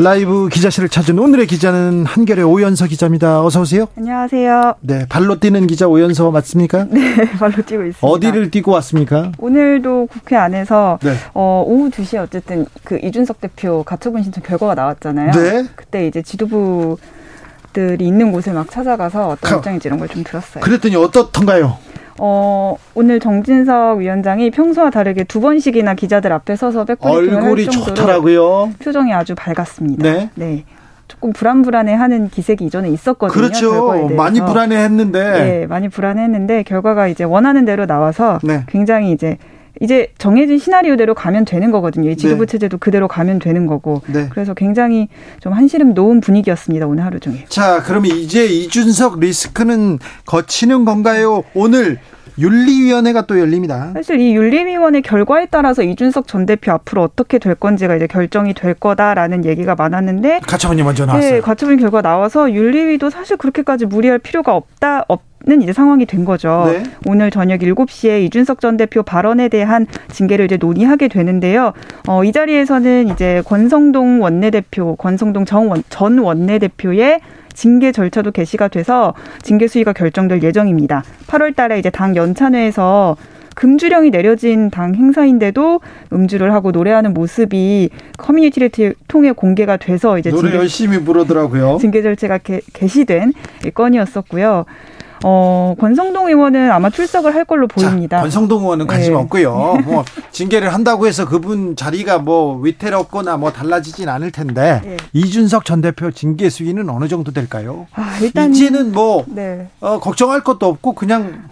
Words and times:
라이브 0.00 0.48
기자실을 0.48 0.88
찾은 0.88 1.18
오늘의 1.18 1.48
기자는 1.48 2.06
한결의 2.06 2.44
오연서 2.44 2.86
기자입니다. 2.86 3.44
어서 3.44 3.62
오세요. 3.62 3.86
안녕하세요. 3.96 4.74
네, 4.82 5.06
발로 5.08 5.40
뛰는 5.40 5.66
기자 5.66 5.88
오연서 5.88 6.30
맞습니까? 6.30 6.86
네, 6.88 7.16
발로 7.38 7.54
뛰고 7.66 7.82
있습니다. 7.84 8.06
어디를 8.06 8.50
뛰고 8.52 8.70
왔습니까? 8.72 9.32
오늘도 9.38 10.06
국회 10.06 10.36
안에서 10.36 11.00
네. 11.02 11.14
어, 11.34 11.64
오후 11.66 11.90
2시에 11.90 12.18
어쨌든 12.18 12.66
그 12.84 13.00
이준석 13.02 13.40
대표 13.40 13.82
가처분 13.82 14.22
신청 14.22 14.44
결과가 14.44 14.76
나왔잖아요. 14.76 15.32
네. 15.32 15.66
그때 15.74 16.06
이제 16.06 16.22
지도부 16.22 16.96
들이 17.72 18.06
있는 18.06 18.30
곳에 18.30 18.52
막 18.52 18.70
찾아가서 18.70 19.30
어떤 19.30 19.58
입장인지 19.58 19.88
이런 19.88 19.98
걸 19.98 20.06
좀 20.08 20.22
들었어요. 20.22 20.62
그랬더니 20.62 20.94
어떻던가요? 20.94 21.76
어, 22.18 22.76
오늘 22.94 23.20
정진석 23.20 23.98
위원장이 23.98 24.50
평소와 24.50 24.90
다르게 24.90 25.24
두 25.24 25.40
번씩이나 25.40 25.94
기자들 25.94 26.32
앞에 26.32 26.56
서서 26.56 26.84
백브리핑을 26.84 27.42
얼굴이 27.42 27.66
좋더라고요. 27.66 28.72
표정이 28.80 29.12
아주 29.12 29.34
밝았습니다. 29.34 30.02
네. 30.02 30.30
네. 30.34 30.64
조금 31.06 31.32
불안불안해하는 31.32 32.28
기색이 32.28 32.66
이전에 32.66 32.90
있었거든요. 32.90 33.32
그렇죠. 33.32 34.10
많이 34.14 34.40
불안해했는데. 34.40 35.32
네, 35.32 35.66
많이 35.66 35.88
불안해했는데 35.88 36.64
결과가 36.64 37.08
이제 37.08 37.24
원하는 37.24 37.64
대로 37.64 37.86
나와서 37.86 38.38
네. 38.42 38.64
굉장히 38.68 39.12
이제 39.12 39.38
이제 39.80 40.12
정해진 40.18 40.58
시나리오대로 40.58 41.14
가면 41.14 41.44
되는 41.44 41.70
거거든요. 41.70 42.10
이 42.10 42.16
지도부 42.16 42.46
네. 42.46 42.52
체제도 42.52 42.78
그대로 42.78 43.08
가면 43.08 43.38
되는 43.38 43.66
거고. 43.66 44.02
네. 44.06 44.28
그래서 44.30 44.54
굉장히 44.54 45.08
좀 45.40 45.52
한시름 45.52 45.94
놓은 45.94 46.20
분위기였습니다. 46.20 46.86
오늘 46.86 47.04
하루 47.04 47.20
종일. 47.20 47.44
자, 47.48 47.82
그러면 47.82 48.16
이제 48.16 48.46
이준석 48.46 49.20
리스크는 49.20 49.98
거치는 50.26 50.84
건가요? 50.84 51.44
오늘 51.54 51.98
윤리위원회가 52.38 53.22
또 53.26 53.38
열립니다. 53.38 53.90
사실 53.94 54.20
이 54.20 54.34
윤리위원회 54.34 55.00
결과에 55.00 55.46
따라서 55.50 55.82
이준석 55.82 56.28
전 56.28 56.46
대표 56.46 56.72
앞으로 56.72 57.02
어떻게 57.02 57.38
될 57.38 57.54
건지가 57.54 57.96
이제 57.96 58.06
결정이 58.06 58.54
될 58.54 58.74
거다라는 58.74 59.44
얘기가 59.44 59.74
많았는데 59.74 60.40
가처분이 60.46 60.82
먼저 60.82 61.04
나왔어요. 61.04 61.30
네, 61.30 61.40
가처분 61.40 61.78
결과 61.78 62.02
나와서 62.02 62.52
윤리위도 62.52 63.10
사실 63.10 63.36
그렇게까지 63.36 63.86
무리할 63.86 64.18
필요가 64.18 64.54
없다 64.54 65.04
없. 65.08 65.28
는 65.46 65.62
이제 65.62 65.72
상황이 65.72 66.04
된 66.04 66.24
거죠. 66.24 66.64
네. 66.66 66.82
오늘 67.06 67.30
저녁 67.30 67.60
7시에 67.60 68.22
이준석 68.24 68.60
전 68.60 68.76
대표 68.76 69.04
발언에 69.04 69.48
대한 69.48 69.86
징계를 70.08 70.46
이제 70.46 70.56
논의하게 70.56 71.06
되는데요. 71.06 71.74
어, 72.08 72.24
이 72.24 72.32
자리에서는 72.32 73.08
이제 73.08 73.40
권성동 73.46 74.20
원내대표, 74.20 74.96
권성동 74.96 75.44
정전 75.44 76.18
원내대표의 76.18 77.20
징계 77.58 77.90
절차도 77.90 78.30
개시가 78.30 78.68
돼서 78.68 79.14
징계 79.42 79.66
수위가 79.66 79.92
결정될 79.92 80.44
예정입니다. 80.44 81.02
8월 81.26 81.56
달에 81.56 81.80
이제 81.80 81.90
당 81.90 82.14
연찬회에서 82.14 83.16
금주령이 83.56 84.12
내려진 84.12 84.70
당 84.70 84.94
행사인데도 84.94 85.80
음주를 86.12 86.52
하고 86.52 86.70
노래하는 86.70 87.14
모습이 87.14 87.90
커뮤니티를 88.16 88.70
통해 89.08 89.32
공개가 89.32 89.76
돼서 89.76 90.20
이제 90.20 90.30
노래 90.30 90.42
징계, 90.42 90.56
열심히 90.56 91.02
부르더라고요. 91.02 91.78
징계 91.80 92.00
절차가 92.00 92.38
개, 92.38 92.60
개시된 92.74 93.32
건이었었고요. 93.74 94.64
어, 95.24 95.74
권성동 95.78 96.28
의원은 96.28 96.70
아마 96.70 96.90
출석을 96.90 97.34
할 97.34 97.44
걸로 97.44 97.66
보입니다. 97.66 98.18
자, 98.18 98.22
권성동 98.22 98.62
의원은 98.62 98.86
관심 98.86 99.14
네. 99.14 99.18
없고요. 99.20 99.78
뭐 99.84 100.04
징계를 100.30 100.72
한다고 100.72 101.06
해서 101.06 101.26
그분 101.26 101.76
자리가 101.76 102.18
뭐 102.18 102.58
위태롭거나 102.60 103.36
뭐 103.36 103.52
달라지진 103.52 104.08
않을 104.08 104.30
텐데 104.30 104.80
네. 104.84 104.96
이준석 105.12 105.64
전 105.64 105.80
대표 105.80 106.10
징계 106.10 106.48
수위는 106.50 106.88
어느 106.90 107.08
정도 107.08 107.32
될까요? 107.32 107.86
아, 107.94 108.18
일단 108.20 108.54
이제는 108.54 108.92
뭐 108.92 109.24
네. 109.26 109.68
어, 109.80 109.98
걱정할 109.98 110.42
것도 110.42 110.66
없고 110.66 110.92
그냥 110.92 111.48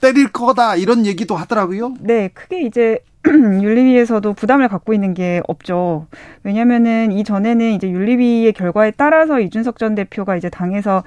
때릴 0.00 0.32
거다 0.32 0.76
이런 0.76 1.06
얘기도 1.06 1.36
하더라고요. 1.36 1.94
네, 2.00 2.28
크게 2.28 2.62
이제 2.62 2.98
윤리위에서도 3.26 4.32
부담을 4.32 4.68
갖고 4.68 4.92
있는 4.92 5.14
게 5.14 5.40
없죠. 5.46 6.06
왜냐면은 6.42 7.12
이전에는 7.12 7.72
이제 7.72 7.88
윤리위의 7.88 8.52
결과에 8.52 8.90
따라서 8.96 9.38
이준석 9.38 9.78
전 9.78 9.94
대표가 9.94 10.36
이제 10.36 10.50
당에서 10.50 11.04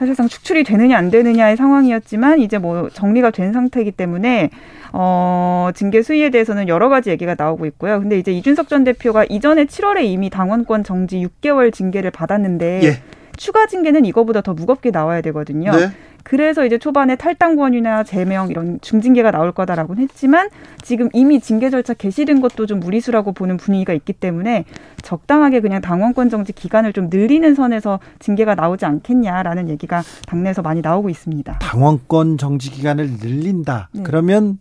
사실상 0.00 0.28
축출이 0.28 0.64
되느냐 0.64 0.96
안 0.96 1.10
되느냐의 1.10 1.58
상황이었지만 1.58 2.38
이제 2.38 2.56
뭐 2.56 2.88
정리가 2.88 3.32
된 3.32 3.52
상태이기 3.52 3.92
때문에 3.92 4.48
어 4.94 5.68
징계 5.74 6.02
수위에 6.02 6.30
대해서는 6.30 6.68
여러 6.68 6.88
가지 6.88 7.10
얘기가 7.10 7.34
나오고 7.36 7.66
있고요. 7.66 8.00
근데 8.00 8.18
이제 8.18 8.32
이준석 8.32 8.70
전 8.70 8.82
대표가 8.82 9.26
이전에 9.28 9.66
7월에 9.66 10.04
이미 10.04 10.30
당원권 10.30 10.84
정지 10.84 11.18
6개월 11.18 11.70
징계를 11.70 12.10
받았는데 12.12 12.80
예. 12.84 13.02
추가 13.36 13.66
징계는 13.66 14.06
이거보다 14.06 14.40
더 14.40 14.54
무겁게 14.54 14.90
나와야 14.90 15.20
되거든요. 15.20 15.70
네. 15.72 15.90
그래서 16.30 16.64
이제 16.64 16.78
초반에 16.78 17.16
탈당권이나 17.16 18.04
제명 18.04 18.50
이런 18.50 18.78
중징계가 18.82 19.32
나올 19.32 19.50
거다라고는 19.50 20.00
했지만 20.04 20.48
지금 20.80 21.08
이미 21.12 21.40
징계 21.40 21.70
절차 21.70 21.92
개시된 21.92 22.40
것도 22.40 22.66
좀 22.66 22.78
무리수라고 22.78 23.32
보는 23.32 23.56
분위기가 23.56 23.92
있기 23.92 24.12
때문에 24.12 24.64
적당하게 25.02 25.58
그냥 25.58 25.80
당원권 25.80 26.30
정지 26.30 26.52
기간을 26.52 26.92
좀 26.92 27.08
늘리는 27.10 27.56
선에서 27.56 27.98
징계가 28.20 28.54
나오지 28.54 28.84
않겠냐라는 28.84 29.70
얘기가 29.70 30.04
당내에서 30.28 30.62
많이 30.62 30.82
나오고 30.82 31.08
있습니다. 31.08 31.58
당원권 31.58 32.38
정지 32.38 32.70
기간을 32.70 33.14
늘린다. 33.20 33.88
네. 33.90 34.04
그러면 34.04 34.60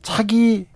차기 0.00 0.68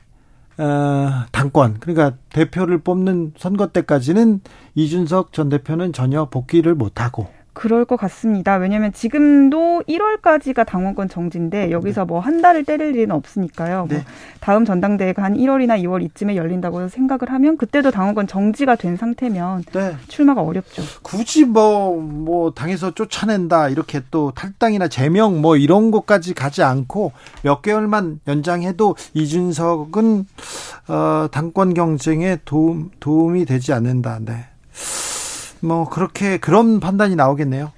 어, 0.58 1.24
당권 1.32 1.78
그러니까 1.80 2.18
대표를 2.28 2.80
뽑는 2.82 3.32
선거 3.38 3.68
때까지는 3.68 4.42
이준석 4.74 5.32
전 5.32 5.48
대표는 5.48 5.94
전혀 5.94 6.26
복귀를 6.26 6.74
못하고 6.74 7.28
그럴 7.54 7.84
것 7.84 7.96
같습니다. 7.96 8.56
왜냐하면 8.56 8.92
지금도 8.92 9.84
1월까지가 9.88 10.66
당원권 10.66 11.08
정지인데 11.08 11.70
여기서 11.70 12.04
뭐한 12.04 12.42
달을 12.42 12.64
때릴 12.64 12.94
일은 12.96 13.12
없으니까요. 13.12 13.86
뭐 13.86 13.88
네. 13.88 13.94
뭐 13.94 14.04
다음 14.40 14.64
전당대회가 14.64 15.22
한 15.22 15.34
1월이나 15.34 15.80
2월 15.84 16.02
이쯤에 16.02 16.36
열린다고 16.36 16.88
생각을 16.88 17.30
하면 17.30 17.56
그때도 17.56 17.92
당원권 17.92 18.26
정지가 18.26 18.74
된 18.76 18.96
상태면 18.96 19.64
네. 19.72 19.96
출마가 20.08 20.42
어렵죠. 20.42 20.82
굳이 21.02 21.44
뭐뭐 21.44 22.02
뭐 22.02 22.50
당에서 22.50 22.90
쫓아낸다 22.90 23.68
이렇게 23.68 24.02
또 24.10 24.32
탈당이나 24.32 24.88
제명 24.88 25.40
뭐 25.40 25.56
이런 25.56 25.90
것까지 25.90 26.34
가지 26.34 26.62
않고 26.62 27.12
몇 27.42 27.62
개월만 27.62 28.20
연장해도 28.26 28.96
이준석은 29.14 30.26
어, 30.88 31.28
당권 31.30 31.72
경쟁에 31.72 32.38
도움 32.44 32.90
도움이 32.98 33.44
되지 33.44 33.72
않는다. 33.72 34.18
네. 34.20 34.44
뭐 35.64 35.88
그렇게 35.88 36.36
그런 36.36 36.78
판단이 36.78 37.16
나오겠네요. 37.16 37.72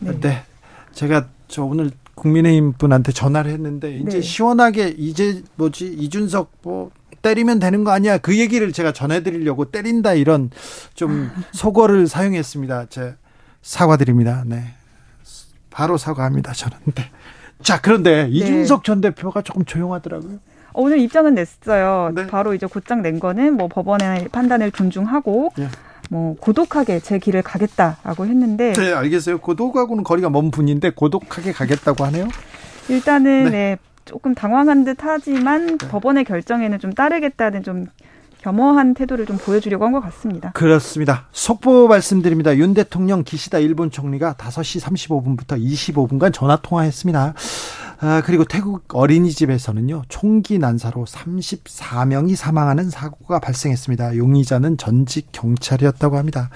네. 0.00 0.20
네. 0.20 0.44
제가 0.92 1.26
저 1.48 1.64
오늘 1.64 1.90
국민의힘 2.14 2.74
분한테 2.74 3.12
전화를 3.12 3.50
했는데 3.50 3.96
이제 3.96 4.18
네. 4.18 4.20
시원하게 4.20 4.94
이제 4.96 5.42
뭐지 5.56 5.86
이준석 5.86 6.52
뭐 6.62 6.90
때리면 7.20 7.58
되는 7.58 7.84
거 7.84 7.90
아니야 7.90 8.18
그 8.18 8.38
얘기를 8.38 8.72
제가 8.72 8.92
전해드리려고 8.92 9.66
때린다 9.66 10.14
이런 10.14 10.50
좀 10.94 11.30
속어를 11.52 12.06
사용했습니다. 12.06 12.86
제 12.90 13.16
사과드립니다. 13.60 14.44
네. 14.46 14.74
바로 15.70 15.96
사과합니다. 15.96 16.52
저는. 16.52 16.76
네. 16.94 17.10
자 17.62 17.80
그런데 17.80 18.24
네. 18.24 18.30
이준석 18.30 18.84
전 18.84 19.00
대표가 19.00 19.42
조금 19.42 19.64
조용하더라고요. 19.64 20.38
오늘 20.74 21.00
입장은 21.00 21.34
냈어요. 21.34 22.12
네. 22.14 22.26
바로 22.26 22.54
이제 22.54 22.66
곧장 22.66 23.02
낸 23.02 23.18
거는 23.18 23.56
뭐 23.56 23.68
법원의 23.68 24.28
판단을 24.28 24.70
존중하고 24.70 25.52
네. 25.56 25.68
뭐 26.12 26.36
고독하게 26.38 27.00
제 27.00 27.18
길을 27.18 27.40
가겠다라고 27.40 28.26
했는데 28.26 28.74
네 28.74 28.92
알겠어요 28.92 29.38
고독하고는 29.38 30.04
거리가 30.04 30.28
먼 30.28 30.50
분인데 30.50 30.90
고독하게 30.90 31.52
가겠다고 31.52 32.04
하네요 32.04 32.28
일단은 32.90 33.44
네, 33.44 33.50
네 33.50 33.78
조금 34.04 34.34
당황한 34.34 34.84
듯 34.84 34.98
하지만 35.00 35.78
네. 35.78 35.88
법원의 35.88 36.24
결정에는 36.24 36.78
좀 36.80 36.92
따르겠다는 36.92 37.62
좀 37.62 37.86
겸허한 38.42 38.92
태도를 38.94 39.24
좀 39.24 39.38
보여주려고 39.38 39.84
한 39.86 39.92
것 39.92 40.00
같습니다. 40.00 40.50
그렇습니다. 40.52 41.28
속보 41.32 41.86
말씀드립니다. 41.86 42.56
윤 42.56 42.74
대통령 42.74 43.22
기시다 43.22 43.58
일본 43.60 43.90
총리가 43.92 44.34
5시 44.34 44.82
35분부터 44.82 45.62
25분간 45.62 46.32
전화 46.32 46.56
통화했습니다. 46.56 47.34
아, 48.04 48.20
그리고 48.20 48.42
태국 48.44 48.82
어린이집에서는요, 48.92 50.02
총기 50.08 50.58
난사로 50.58 51.04
34명이 51.04 52.34
사망하는 52.34 52.90
사고가 52.90 53.38
발생했습니다. 53.38 54.16
용의자는 54.16 54.76
전직 54.76 55.28
경찰이었다고 55.30 56.18
합니다. 56.18 56.50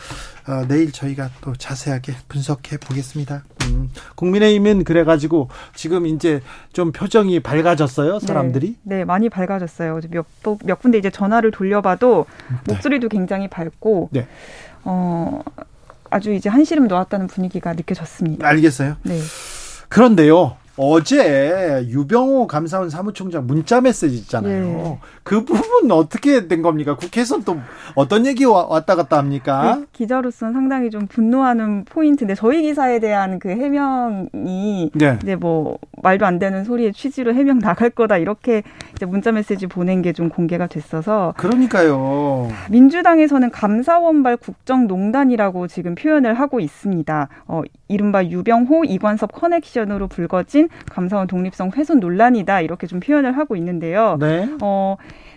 어, 0.48 0.66
내일 0.66 0.90
저희가 0.90 1.30
또 1.42 1.54
자세하게 1.54 2.14
분석해 2.26 2.78
보겠습니다. 2.78 3.44
음, 3.62 3.90
국민의힘은 4.16 4.82
그래가지고 4.82 5.48
지금 5.76 6.06
이제 6.06 6.40
좀 6.72 6.90
표정이 6.90 7.38
밝아졌어요, 7.38 8.18
네. 8.18 8.26
사람들이? 8.26 8.76
네, 8.82 8.96
네 8.96 9.04
많이 9.04 9.28
밝아졌어요. 9.28 10.00
몇, 10.10 10.26
몇 10.64 10.80
군데 10.80 10.98
이제 10.98 11.10
전화를 11.10 11.52
돌려봐도 11.52 12.26
네. 12.66 12.74
목소리도 12.74 13.08
굉장히 13.08 13.46
밝고, 13.46 14.08
네. 14.10 14.26
어 14.82 15.40
아주 16.10 16.32
이제 16.32 16.48
한시름 16.48 16.88
놓았다는 16.88 17.28
분위기가 17.28 17.72
느껴졌습니다. 17.72 18.48
알겠어요. 18.48 18.96
네. 19.04 19.20
그런데요. 19.88 20.56
어제 20.76 21.86
유병호 21.88 22.48
감사원 22.48 22.90
사무총장 22.90 23.46
문자 23.46 23.80
메시지 23.80 24.16
있잖아요. 24.16 24.64
네. 24.64 24.98
그 25.22 25.44
부분 25.44 25.90
어떻게 25.92 26.48
된 26.48 26.62
겁니까? 26.62 26.96
국회에서는 26.96 27.44
또 27.44 27.56
어떤 27.94 28.26
얘기 28.26 28.44
왔다 28.44 28.96
갔다 28.96 29.18
합니까? 29.18 29.76
그 29.76 29.86
기자로서는 29.92 30.52
상당히 30.54 30.90
좀 30.90 31.06
분노하는 31.06 31.84
포인트인데 31.84 32.34
저희 32.34 32.62
기사에 32.62 32.98
대한 32.98 33.38
그 33.38 33.48
해명이 33.50 34.90
네. 34.94 35.18
이제 35.22 35.36
뭐 35.36 35.78
말도 36.02 36.26
안 36.26 36.38
되는 36.38 36.64
소리의 36.64 36.92
취지로 36.92 37.32
해명 37.32 37.58
나갈 37.60 37.90
거다 37.90 38.18
이렇게 38.18 38.62
이제 38.96 39.06
문자 39.06 39.30
메시지 39.30 39.68
보낸 39.68 40.02
게 40.02 40.16
좀 40.16 40.30
공개가 40.30 40.66
됐어서 40.66 41.34
그러니까요. 41.36 42.48
민주당에서는 42.70 43.50
감사원발 43.50 44.38
국정농단이라고 44.38 45.66
지금 45.66 45.94
표현을 45.94 46.32
하고 46.34 46.58
있습니다. 46.58 47.28
어, 47.48 47.60
이른바 47.88 48.24
유병호 48.24 48.84
이관섭 48.84 49.32
커넥션으로 49.32 50.08
불거진 50.08 50.68
감사원 50.90 51.26
독립성 51.26 51.70
훼손 51.76 52.00
논란이다 52.00 52.60
이렇게 52.60 52.86
좀 52.86 53.00
표현을 53.00 53.36
하고 53.36 53.56
있는데요. 53.56 54.16
네. 54.18 54.48
어, 54.60 54.96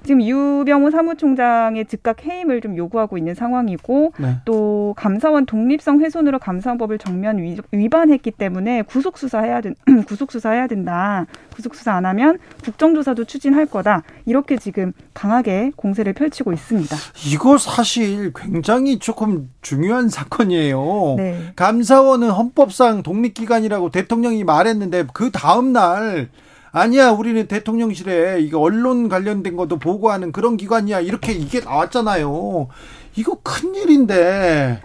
지금 0.09 0.23
유병호 0.23 0.89
사무총장의 0.89 1.85
즉각 1.85 2.25
해임을 2.25 2.61
좀 2.61 2.75
요구하고 2.75 3.19
있는 3.19 3.35
상황이고 3.35 4.13
네. 4.17 4.37
또 4.43 4.95
감사원 4.97 5.45
독립성 5.45 6.01
훼손으로 6.01 6.39
감사원법을 6.39 6.97
정면 6.97 7.37
위 7.37 7.89
반했기 7.89 8.31
때문에 8.31 8.81
구속 8.81 9.19
수사해야 9.19 9.61
된 9.61 9.75
구속 10.07 10.31
수사해야 10.31 10.65
된다. 10.65 11.27
구속 11.53 11.75
수사 11.75 11.93
안 11.93 12.07
하면 12.07 12.39
국정조사도 12.63 13.25
추진할 13.25 13.67
거다. 13.67 14.01
이렇게 14.25 14.57
지금 14.57 14.93
강하게 15.13 15.73
공세를 15.75 16.13
펼치고 16.13 16.53
있습니다. 16.53 16.95
이거 17.31 17.59
사실 17.59 18.33
굉장히 18.33 18.97
조금 18.97 19.51
중요한 19.61 20.09
사건이에요. 20.09 21.15
네. 21.17 21.51
감사원은 21.55 22.31
헌법상 22.31 23.03
독립기관이라고 23.03 23.91
대통령이 23.91 24.43
말했는데 24.43 25.05
그 25.13 25.29
다음 25.29 25.71
날 25.71 26.29
아니야 26.71 27.11
우리는 27.11 27.47
대통령실에 27.47 28.41
이거 28.41 28.59
언론 28.59 29.09
관련된 29.09 29.55
것도 29.55 29.77
보고하는 29.77 30.31
그런 30.31 30.57
기관이야 30.57 30.99
이렇게 30.99 31.31
이게 31.31 31.59
나왔잖아요. 31.59 32.67
이거 33.15 33.37
큰 33.43 33.75
일인데 33.75 34.81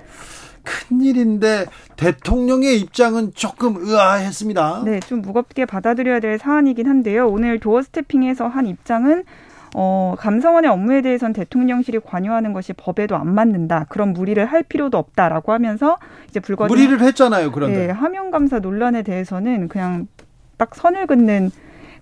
큰 0.62 1.00
일인데 1.02 1.66
대통령의 1.96 2.81
입장은 2.81 3.32
조금 3.34 3.76
의아했습니다. 3.78 4.82
네, 4.86 5.00
좀 5.00 5.20
무겁게 5.20 5.66
받아들여야 5.66 6.20
될 6.20 6.38
사안이긴 6.38 6.88
한데요. 6.88 7.28
오늘 7.28 7.60
도어 7.60 7.82
스태핑에서 7.82 8.48
한 8.48 8.66
입장은 8.66 9.25
어, 9.76 10.14
감사원의 10.19 10.70
업무에 10.70 11.02
대해선 11.02 11.32
대통령실이 11.32 11.98
관여하는 12.00 12.52
것이 12.52 12.72
법에도 12.72 13.16
안 13.16 13.34
맞는다. 13.34 13.87
그런 13.88 14.12
무리를 14.12 14.44
할 14.46 14.62
필요도 14.62 14.96
없다라고 14.96 15.52
하면서 15.52 15.98
이제 16.28 16.40
불거진 16.40 16.75
무리를 16.75 17.00
했잖아요. 17.00 17.50
그런데 17.50 17.88
네, 17.88 17.92
하명 17.92 18.30
감사 18.30 18.60
논란에 18.60 19.02
대해서는 19.02 19.69
그냥 19.69 20.06
딱 20.56 20.75
선을 20.75 21.06
긋는 21.08 21.50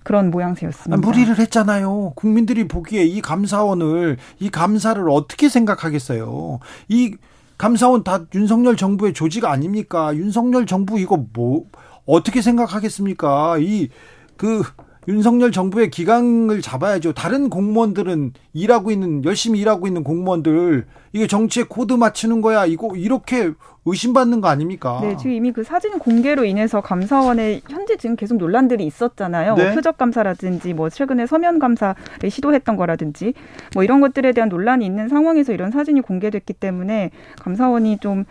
그런 0.02 0.30
모양새였습니다. 0.30 0.96
무리를 0.96 1.38
했잖아요. 1.38 2.12
국민들이 2.16 2.66
보기에 2.66 3.04
이 3.04 3.20
감사원을 3.20 4.16
이 4.40 4.50
감사를 4.50 5.08
어떻게 5.10 5.48
생각하겠어요? 5.48 6.58
이 6.88 7.16
감사원 7.58 8.02
다 8.02 8.24
윤석열 8.34 8.76
정부의 8.76 9.12
조직 9.12 9.44
아닙니까? 9.44 10.14
윤석열 10.16 10.66
정부 10.66 10.98
이거 10.98 11.24
뭐 11.32 11.64
어떻게 12.06 12.42
생각하겠습니까? 12.42 13.58
이그 13.58 14.64
윤석열 15.08 15.50
정부의 15.50 15.90
기강을 15.90 16.60
잡아야죠. 16.62 17.12
다른 17.12 17.50
공무원들은 17.50 18.32
일하고 18.52 18.90
있는 18.90 19.24
열심히 19.24 19.60
일하고 19.60 19.86
있는 19.86 20.04
공무원들 20.04 20.86
이게 21.12 21.26
정치에 21.26 21.64
코드 21.68 21.94
맞추는 21.94 22.40
거야. 22.40 22.64
이거 22.66 22.94
이렇게 22.96 23.52
의심받는 23.84 24.40
거 24.40 24.48
아닙니까? 24.48 25.00
네, 25.02 25.16
지금 25.16 25.32
이미 25.32 25.50
그 25.50 25.64
사진 25.64 25.98
공개로 25.98 26.44
인해서 26.44 26.80
감사원에 26.80 27.62
현재 27.68 27.96
지금 27.96 28.14
계속 28.14 28.36
논란들이 28.38 28.86
있었잖아요. 28.86 29.54
뭐 29.54 29.58
네? 29.58 29.64
뭐 29.70 29.74
표적 29.74 29.98
감사라든지 29.98 30.72
뭐 30.72 30.88
최근에 30.88 31.26
서면 31.26 31.58
감사를 31.58 31.96
시도했던 32.30 32.76
거라든지 32.76 33.34
뭐 33.74 33.82
이런 33.82 34.00
것들에 34.00 34.32
대한 34.32 34.48
논란이 34.48 34.86
있는 34.86 35.08
상황에서 35.08 35.52
이런 35.52 35.72
사진이 35.72 36.02
공개됐기 36.02 36.52
때문에 36.52 37.10
감사원이 37.40 37.98
좀 37.98 38.24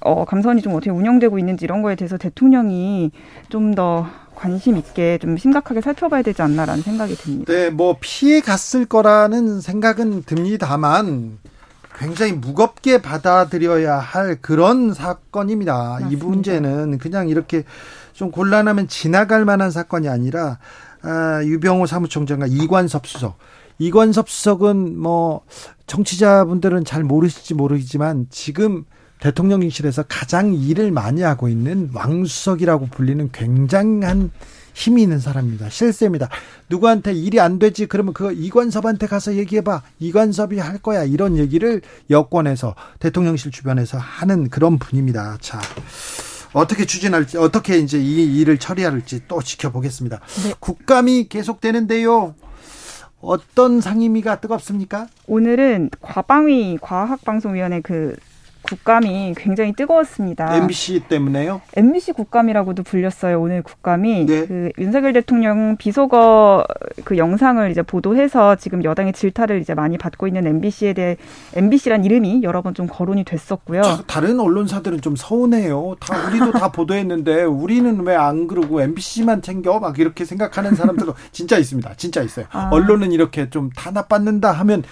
어, 0.00 0.24
감사원이 0.24 0.62
좀 0.62 0.74
어떻게 0.74 0.90
운영되고 0.90 1.38
있는지 1.38 1.64
이런 1.64 1.82
거에 1.82 1.94
대해서 1.94 2.16
대통령이 2.16 3.10
좀 3.48 3.74
더 3.74 4.06
관심 4.40 4.78
있게 4.78 5.18
좀 5.18 5.36
심각하게 5.36 5.82
살펴봐야 5.82 6.22
되지 6.22 6.40
않나라는 6.40 6.82
생각이 6.82 7.14
듭니다. 7.14 7.52
네, 7.52 7.68
뭐 7.68 7.96
피해 8.00 8.40
갔을 8.40 8.86
거라는 8.86 9.60
생각은 9.60 10.22
듭니다만 10.22 11.38
굉장히 11.98 12.32
무겁게 12.32 13.02
받아들여야 13.02 13.98
할 13.98 14.38
그런 14.40 14.94
사건입니다. 14.94 15.74
맞습니다. 15.74 16.10
이 16.10 16.16
문제는 16.16 16.96
그냥 16.96 17.28
이렇게 17.28 17.64
좀 18.14 18.30
곤란하면 18.30 18.88
지나갈 18.88 19.44
만한 19.44 19.70
사건이 19.70 20.08
아니라 20.08 20.58
아, 21.02 21.42
유병호 21.44 21.84
사무총장과 21.84 22.46
이관섭 22.46 23.06
수석. 23.06 23.36
이관섭 23.78 24.30
수석은 24.30 24.98
뭐 24.98 25.42
정치자분들은 25.86 26.86
잘 26.86 27.04
모르실지 27.04 27.52
모르지만 27.54 28.26
지금 28.30 28.84
대통령실에서 29.20 30.04
가장 30.08 30.54
일을 30.54 30.90
많이 30.90 31.22
하고 31.22 31.48
있는 31.48 31.90
왕수석이라고 31.92 32.86
불리는 32.86 33.30
굉장한 33.32 34.30
힘이 34.72 35.02
있는 35.02 35.18
사람입니다. 35.18 35.68
실세입니다. 35.68 36.28
누구한테 36.68 37.12
일이 37.12 37.40
안 37.40 37.58
되지 37.58 37.86
그러면 37.86 38.14
그 38.14 38.32
이관섭한테 38.32 39.06
가서 39.06 39.34
얘기해봐. 39.34 39.82
이관섭이 39.98 40.58
할 40.58 40.78
거야. 40.78 41.04
이런 41.04 41.36
얘기를 41.36 41.82
여권에서 42.08 42.74
대통령실 42.98 43.50
주변에서 43.50 43.98
하는 43.98 44.48
그런 44.48 44.78
분입니다. 44.78 45.36
자. 45.40 45.60
어떻게 46.52 46.84
추진할지 46.84 47.38
어떻게 47.38 47.78
이제 47.78 47.98
이 47.98 48.40
일을 48.40 48.58
처리할지 48.58 49.22
또 49.28 49.40
지켜보겠습니다. 49.40 50.18
네. 50.44 50.54
국감이 50.58 51.28
계속되는데요. 51.28 52.34
어떤 53.20 53.80
상임위가 53.80 54.40
뜨겁습니까? 54.40 55.06
오늘은 55.26 55.90
과방위 56.00 56.78
과학방송위원회 56.80 57.82
그 57.82 58.16
국감이 58.70 59.34
굉장히 59.36 59.72
뜨거웠습니다. 59.72 60.56
MBC 60.56 61.00
때문에요? 61.08 61.60
MBC 61.76 62.12
국감이라고도 62.12 62.84
불렸어요. 62.84 63.40
오늘 63.40 63.62
국감이 63.62 64.26
네. 64.26 64.46
그 64.46 64.70
윤석열 64.78 65.12
대통령 65.12 65.76
비속어 65.76 66.64
그 67.04 67.18
영상을 67.18 67.68
이제 67.70 67.82
보도해서 67.82 68.54
지금 68.56 68.84
여당의 68.84 69.12
질타를 69.12 69.60
이제 69.60 69.74
많이 69.74 69.98
받고 69.98 70.26
있는 70.28 70.46
MBC에 70.46 70.92
대해 70.92 71.16
MBC란 71.56 72.04
이름이 72.04 72.42
여러 72.42 72.62
번 72.62 72.70
좀 72.72 72.86
거론이 72.86 73.24
됐었고요. 73.24 73.82
자, 73.82 74.04
다른 74.06 74.38
언론사들은 74.38 75.00
좀 75.00 75.16
서운해요. 75.16 75.96
다 75.98 76.28
우리도 76.28 76.52
다 76.52 76.70
보도했는데 76.70 77.42
우리는 77.42 77.98
왜 78.06 78.14
안 78.14 78.46
그러고 78.46 78.80
MBC만 78.80 79.42
챙겨 79.42 79.80
막 79.80 79.98
이렇게 79.98 80.24
생각하는 80.24 80.76
사람들도 80.76 81.14
진짜 81.32 81.58
있습니다. 81.58 81.94
진짜 81.96 82.22
있어요. 82.22 82.46
아. 82.52 82.68
언론은 82.70 83.10
이렇게 83.10 83.50
좀 83.50 83.70
탄압받는다 83.74 84.52
하면 84.52 84.84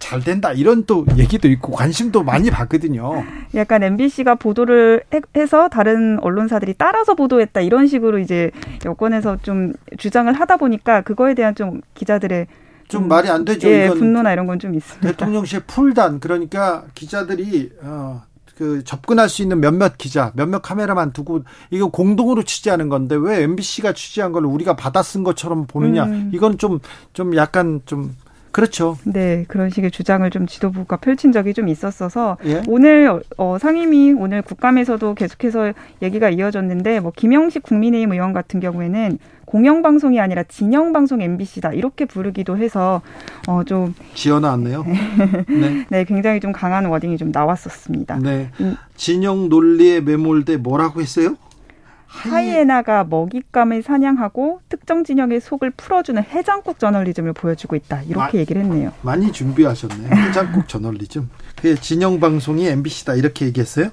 잘 0.00 0.18
된다 0.20 0.52
이런 0.52 0.84
또 0.86 1.06
얘기도 1.16 1.46
있고 1.48 1.70
관심도 1.72 2.24
많이 2.24 2.50
받거든요. 2.50 3.22
약간 3.54 3.82
MBC가 3.84 4.34
보도를 4.34 5.04
해서 5.36 5.68
다른 5.68 6.18
언론사들이 6.20 6.74
따라서 6.76 7.14
보도했다 7.14 7.60
이런 7.60 7.86
식으로 7.86 8.18
이제 8.18 8.50
여권에서 8.84 9.36
좀 9.42 9.72
주장을 9.98 10.32
하다 10.32 10.56
보니까 10.56 11.02
그거에 11.02 11.34
대한 11.34 11.54
좀 11.54 11.80
기자들의 11.94 12.46
좀, 12.88 13.02
좀 13.02 13.08
말이 13.08 13.28
안 13.28 13.44
되죠. 13.44 13.68
예, 13.68 13.88
분노나 13.88 14.32
이런 14.32 14.46
건 14.46 14.58
좀 14.58 14.74
있습니다. 14.74 15.06
대통령실 15.06 15.60
풀단 15.66 16.18
그러니까 16.18 16.84
기자들이 16.94 17.70
어, 17.82 18.22
그 18.56 18.82
접근할 18.84 19.28
수 19.28 19.42
있는 19.42 19.60
몇몇 19.60 19.96
기자, 19.96 20.32
몇몇 20.34 20.60
카메라만 20.60 21.12
두고 21.12 21.44
이거 21.70 21.88
공동으로 21.88 22.42
취재하는 22.42 22.88
건데 22.88 23.16
왜 23.16 23.42
MBC가 23.44 23.92
취재한 23.92 24.32
걸 24.32 24.44
우리가 24.44 24.74
받아 24.76 25.02
쓴 25.02 25.22
것처럼 25.22 25.66
보느냐? 25.66 26.04
음. 26.04 26.30
이건 26.34 26.58
좀좀 26.58 26.80
좀 27.12 27.36
약간 27.36 27.80
좀 27.86 28.12
그렇죠. 28.52 28.96
네, 29.04 29.44
그런 29.48 29.70
식의 29.70 29.90
주장을 29.90 30.28
좀 30.30 30.46
지도부가 30.46 30.96
펼친 30.96 31.32
적이 31.32 31.54
좀 31.54 31.68
있었어서 31.68 32.36
예? 32.44 32.62
오늘 32.66 33.22
어, 33.36 33.58
상임위 33.58 34.12
오늘 34.12 34.42
국감에서도 34.42 35.14
계속해서 35.14 35.72
얘기가 36.02 36.30
이어졌는데 36.30 37.00
뭐 37.00 37.12
김영식 37.14 37.62
국민의힘 37.62 38.12
의원 38.12 38.32
같은 38.32 38.60
경우에는 38.60 39.18
공영방송이 39.50 40.20
아니라 40.20 40.44
진영방송 40.44 41.22
MBC다 41.22 41.72
이렇게 41.72 42.04
부르기도 42.04 42.56
해서 42.56 43.02
어, 43.48 43.64
좀 43.64 43.94
지어 44.14 44.38
나왔네요. 44.40 44.84
네. 45.48 45.86
네, 45.90 46.04
굉장히 46.04 46.40
좀 46.40 46.52
강한 46.52 46.86
워딩이 46.86 47.16
좀 47.18 47.30
나왔었습니다. 47.32 48.18
네, 48.18 48.50
음. 48.60 48.76
진영 48.94 49.48
논리에 49.48 50.00
매몰돼 50.00 50.58
뭐라고 50.58 51.00
했어요? 51.00 51.36
하이에나가 52.10 53.04
먹잇감을 53.04 53.82
사냥하고 53.82 54.60
특정 54.68 55.04
진영의 55.04 55.40
속을 55.40 55.70
풀어주는 55.70 56.22
해장국 56.24 56.78
저널리즘을 56.80 57.32
보여주고 57.32 57.76
있다. 57.76 58.02
이렇게 58.02 58.36
마, 58.36 58.40
얘기를 58.40 58.62
했네요. 58.62 58.92
많이 59.02 59.30
준비하셨네요. 59.32 60.08
해장국 60.12 60.68
저널리즘. 60.68 61.30
그 61.56 61.80
진영 61.80 62.18
방송이 62.18 62.66
MBC다 62.66 63.14
이렇게 63.14 63.46
얘기했어요? 63.46 63.90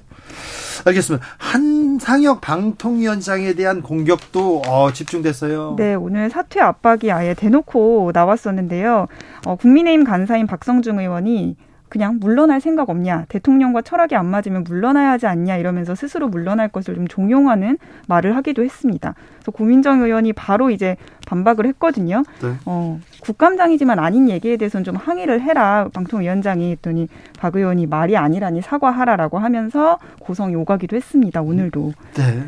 알겠습니다. 0.84 1.24
한상혁 1.38 2.40
방통위원장에 2.40 3.54
대한 3.54 3.82
공격도 3.82 4.62
어, 4.66 4.92
집중됐어요. 4.92 5.76
네, 5.78 5.94
오늘 5.94 6.28
사퇴 6.28 6.60
압박이 6.60 7.10
아예 7.12 7.34
대놓고 7.34 8.10
나왔었는데요. 8.12 9.06
어, 9.46 9.56
국민의힘 9.56 10.04
간사인 10.04 10.46
박성중 10.46 10.98
의원이 10.98 11.56
그냥 11.88 12.18
물러날 12.20 12.60
생각 12.60 12.90
없냐 12.90 13.26
대통령과 13.28 13.82
철학이 13.82 14.14
안 14.14 14.26
맞으면 14.26 14.64
물러나야 14.64 15.12
하지 15.12 15.26
않냐 15.26 15.56
이러면서 15.56 15.94
스스로 15.94 16.28
물러날 16.28 16.68
것을 16.68 16.94
좀 16.94 17.08
종용하는 17.08 17.78
말을 18.06 18.36
하기도 18.36 18.64
했습니다. 18.64 19.14
그래서 19.36 19.50
고민정 19.50 20.02
의원이 20.02 20.32
바로 20.32 20.70
이제 20.70 20.96
반박을 21.26 21.66
했거든요. 21.66 22.22
네. 22.42 22.54
어, 22.64 23.00
국감장이지만 23.20 23.98
아닌 23.98 24.28
얘기에 24.28 24.56
대해서는 24.56 24.84
좀 24.84 24.96
항의를 24.96 25.40
해라 25.40 25.88
방통위원장이 25.92 26.72
했더니 26.72 27.08
박 27.38 27.56
의원이 27.56 27.86
말이 27.86 28.16
아니라니 28.16 28.62
사과하라라고 28.62 29.38
하면서 29.38 29.98
고성이 30.20 30.54
오가기도 30.54 30.96
했습니다. 30.96 31.42
오늘도. 31.42 31.92
네. 32.14 32.44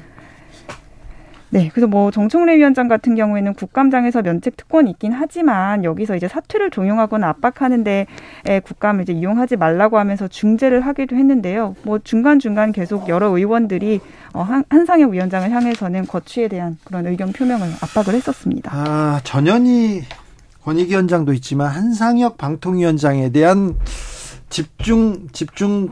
네, 1.52 1.69
그래서 1.69 1.88
뭐 1.88 2.12
정청래 2.12 2.57
위원장 2.57 2.87
같은 2.87 3.16
경우에는 3.16 3.54
국감장에서 3.54 4.23
면책 4.23 4.57
특권이 4.57 4.90
있긴 4.92 5.12
하지만 5.12 5.83
여기서 5.83 6.14
이제 6.14 6.28
사퇴를 6.28 6.71
종용하거나 6.71 7.28
압박하는데 7.28 8.07
국감을 8.64 9.02
이제 9.02 9.12
이용하지 9.12 9.57
말라고 9.57 9.99
하면서 9.99 10.28
중재를 10.28 10.80
하기도 10.83 11.16
했는데요. 11.16 11.75
뭐 11.83 11.99
중간 11.99 12.38
중간 12.38 12.71
계속 12.71 13.09
여러 13.09 13.28
의원들이 13.37 14.00
어, 14.33 14.42
한, 14.42 14.64
한상혁 14.71 15.11
위원장을 15.11 15.50
향해서는 15.50 16.07
거취에 16.07 16.47
대한 16.47 16.78
그런 16.85 17.07
의견 17.07 17.33
표명을 17.33 17.66
압박을 17.80 18.14
했었습니다. 18.14 18.71
아 18.73 19.21
전현희 19.25 20.02
권익위원장도 20.62 21.33
있지만 21.35 21.69
한상혁 21.69 22.38
방통위원장에 22.38 23.30
대한 23.30 23.75
집중 24.50 25.26
집중 25.33 25.88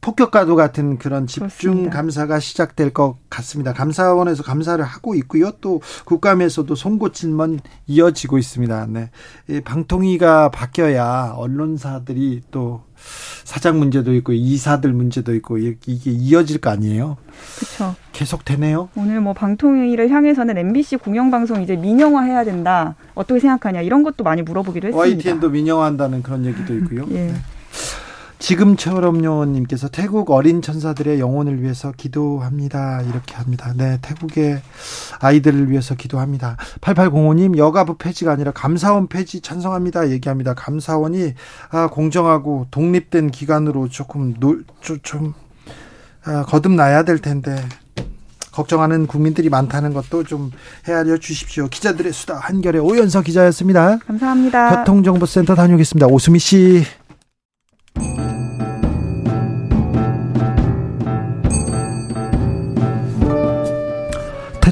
폭격과도 0.00 0.56
같은 0.56 0.98
그런 0.98 1.26
집중 1.26 1.48
그렇습니다. 1.48 1.96
감사가 1.96 2.40
시작될 2.40 2.90
것 2.94 3.18
같습니다. 3.28 3.72
감사원에서 3.74 4.42
감사를 4.42 4.82
하고 4.82 5.14
있고요. 5.16 5.50
또 5.60 5.82
국감에서도 6.06 6.74
송고질문 6.74 7.60
이어지고 7.86 8.38
있습니다. 8.38 8.86
네. 8.88 9.10
이 9.48 9.60
방통위가 9.60 10.50
바뀌어야 10.50 11.34
언론사들이 11.36 12.42
또 12.50 12.82
사장 13.44 13.78
문제도 13.78 14.14
있고 14.14 14.32
이사들 14.32 14.92
문제도 14.92 15.34
있고 15.34 15.58
이게 15.58 16.10
이어질 16.10 16.58
거 16.58 16.70
아니에요? 16.70 17.18
그렇죠. 17.58 17.94
계속 18.12 18.44
되네요. 18.44 18.88
오늘 18.96 19.20
뭐 19.20 19.32
방통위를 19.34 20.10
향해서는 20.10 20.56
MBC 20.56 20.96
공영방송 20.96 21.62
이제 21.62 21.76
민영화 21.76 22.22
해야 22.22 22.44
된다. 22.44 22.94
어떻게 23.14 23.40
생각하냐 23.40 23.82
이런 23.82 24.02
것도 24.02 24.24
많이 24.24 24.42
물어보기도 24.42 24.88
했습니다. 24.88 24.98
YTN도 24.98 25.50
민영화한다는 25.50 26.22
그런 26.22 26.44
얘기도 26.46 26.74
있고요. 26.76 27.06
예. 27.10 27.26
네. 27.26 27.34
지금처럼요 28.40 29.44
님께서 29.44 29.88
태국 29.88 30.30
어린 30.30 30.62
천사들의 30.62 31.20
영혼을 31.20 31.62
위해서 31.62 31.92
기도합니다. 31.96 33.02
이렇게 33.02 33.34
합니다. 33.34 33.72
네, 33.76 33.98
태국의 34.00 34.60
아이들을 35.20 35.70
위해서 35.70 35.94
기도합니다. 35.94 36.56
8805 36.80 37.34
님 37.34 37.56
여가부 37.56 37.98
폐지가 37.98 38.32
아니라 38.32 38.50
감사원 38.50 39.08
폐지 39.08 39.42
찬성합니다. 39.42 40.10
얘기합니다. 40.10 40.54
감사원이 40.54 41.34
아, 41.70 41.88
공정하고 41.88 42.66
독립된 42.70 43.30
기관으로 43.30 43.88
조금 43.88 44.34
놀, 44.40 44.64
좀 45.02 45.34
아, 46.24 46.42
거듭나야 46.44 47.04
될 47.04 47.18
텐데 47.18 47.56
걱정하는 48.52 49.06
국민들이 49.06 49.48
많다는 49.50 49.92
것도 49.92 50.24
좀 50.24 50.50
헤아려 50.88 51.18
주십시오. 51.18 51.68
기자들의 51.68 52.12
수다 52.12 52.38
한결의 52.38 52.80
오연서 52.80 53.20
기자였습니다. 53.20 53.98
감사합니다. 53.98 54.78
교통정보센터 54.78 55.54
다녀오겠습니다. 55.54 56.06
오수미 56.06 56.38
씨. 56.38 56.84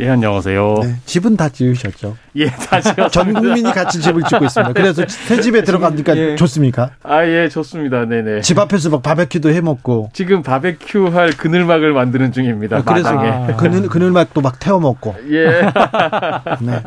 예, 0.00 0.10
안녕하세요. 0.10 0.74
네, 0.82 0.94
집은 1.06 1.36
다 1.36 1.48
지으셨죠? 1.48 2.16
예, 2.36 2.46
다 2.46 2.78
지었습니다. 2.80 3.08
전 3.08 3.32
국민이 3.32 3.72
같이 3.72 4.00
집을 4.00 4.22
짓고 4.22 4.44
있습니다. 4.44 4.72
그래서 4.72 5.02
새 5.08 5.40
집에 5.40 5.62
들어가니까 5.62 6.16
예. 6.16 6.36
좋습니까? 6.36 6.90
아, 7.02 7.24
예, 7.26 7.48
좋습니다. 7.48 8.04
네네. 8.04 8.42
집 8.42 8.58
앞에서 8.58 8.90
막 8.90 9.02
바베큐도 9.02 9.50
해 9.50 9.60
먹고. 9.60 10.10
지금 10.12 10.42
바베큐 10.42 11.08
할 11.08 11.30
그늘막을 11.30 11.92
만드는 11.92 12.30
중입니다. 12.30 12.76
아, 12.76 12.82
그래서 12.82 13.08
아. 13.18 13.56
그늘, 13.56 13.88
그늘막도 13.88 14.40
막 14.40 14.60
태워 14.60 14.78
먹고. 14.78 15.16
예. 15.30 15.46
네. 16.62 16.80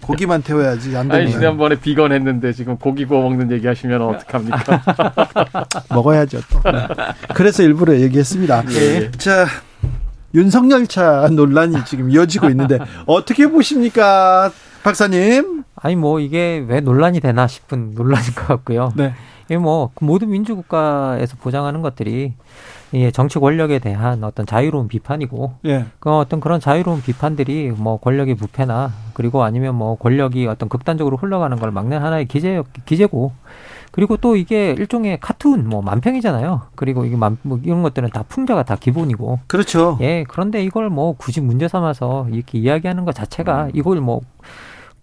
고기만 0.00 0.42
태워야지. 0.42 0.96
안 0.96 1.06
되네요. 1.08 1.22
아니, 1.26 1.30
지난번에 1.32 1.76
비건 1.76 2.12
했는데 2.12 2.52
지금 2.52 2.76
고기 2.76 3.04
구워 3.04 3.22
먹는 3.22 3.52
얘기 3.52 3.68
하시면 3.68 4.02
어떡합니까? 4.02 4.82
먹어야죠, 5.90 6.40
또. 6.50 6.60
네. 6.72 6.86
그래서 7.34 7.62
일부러 7.62 7.94
얘기했습니다. 8.00 8.64
예. 8.72 9.10
자. 9.12 9.46
윤석열 10.34 10.86
차 10.86 11.28
논란이 11.28 11.84
지금 11.84 12.10
이어지고 12.10 12.48
있는데 12.50 12.78
어떻게 13.06 13.48
보십니까, 13.48 14.50
박사님? 14.82 15.64
아니 15.76 15.96
뭐 15.96 16.20
이게 16.20 16.64
왜 16.66 16.80
논란이 16.80 17.20
되나 17.20 17.46
싶은 17.46 17.94
논란인 17.94 18.34
것 18.34 18.46
같고요. 18.46 18.92
네. 18.96 19.14
이게 19.46 19.58
뭐 19.58 19.90
모든 20.00 20.30
민주국가에서 20.30 21.36
보장하는 21.40 21.82
것들이 21.82 22.34
이 22.92 23.10
정치 23.10 23.38
권력에 23.38 23.78
대한 23.78 24.22
어떤 24.22 24.44
자유로운 24.44 24.86
비판이고, 24.86 25.54
예. 25.64 25.86
그 25.98 26.10
어떤 26.10 26.40
그런 26.40 26.60
자유로운 26.60 27.00
비판들이 27.00 27.72
뭐 27.74 27.98
권력의 27.98 28.34
부패나 28.34 28.92
그리고 29.14 29.42
아니면 29.44 29.74
뭐 29.74 29.96
권력이 29.96 30.46
어떤 30.46 30.68
극단적으로 30.68 31.16
흘러가는 31.16 31.58
걸 31.58 31.70
막는 31.70 32.02
하나의 32.02 32.26
기재 32.26 32.62
기재고, 32.84 33.32
그리고 33.92 34.16
또 34.16 34.36
이게 34.36 34.70
일종의 34.72 35.20
카툰 35.20 35.68
뭐 35.68 35.82
만평이잖아요. 35.82 36.62
그리고 36.74 37.04
이게 37.04 37.14
만, 37.14 37.36
뭐 37.42 37.60
이런 37.62 37.82
것들은 37.82 38.08
다 38.10 38.24
풍자가 38.26 38.64
다 38.64 38.74
기본이고. 38.74 39.40
그렇죠. 39.46 39.98
예. 40.00 40.24
그런데 40.26 40.64
이걸 40.64 40.88
뭐 40.88 41.14
굳이 41.14 41.40
문제 41.40 41.68
삼아서 41.68 42.26
이렇게 42.32 42.58
이야기하는 42.58 43.04
것 43.04 43.14
자체가 43.14 43.68
이걸 43.74 44.00
뭐 44.00 44.22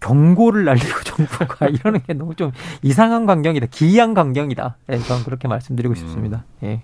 경고를 0.00 0.64
날리고 0.64 1.02
정부가 1.04 1.66
이러는 1.68 2.00
게 2.06 2.14
너무 2.14 2.34
좀 2.34 2.50
이상한 2.82 3.26
광경이다. 3.26 3.66
기이한 3.70 4.12
광경이다. 4.12 4.76
예, 4.90 4.98
저는 4.98 5.24
그렇게 5.24 5.46
말씀드리고 5.46 5.94
싶습니다. 5.94 6.44
예. 6.64 6.82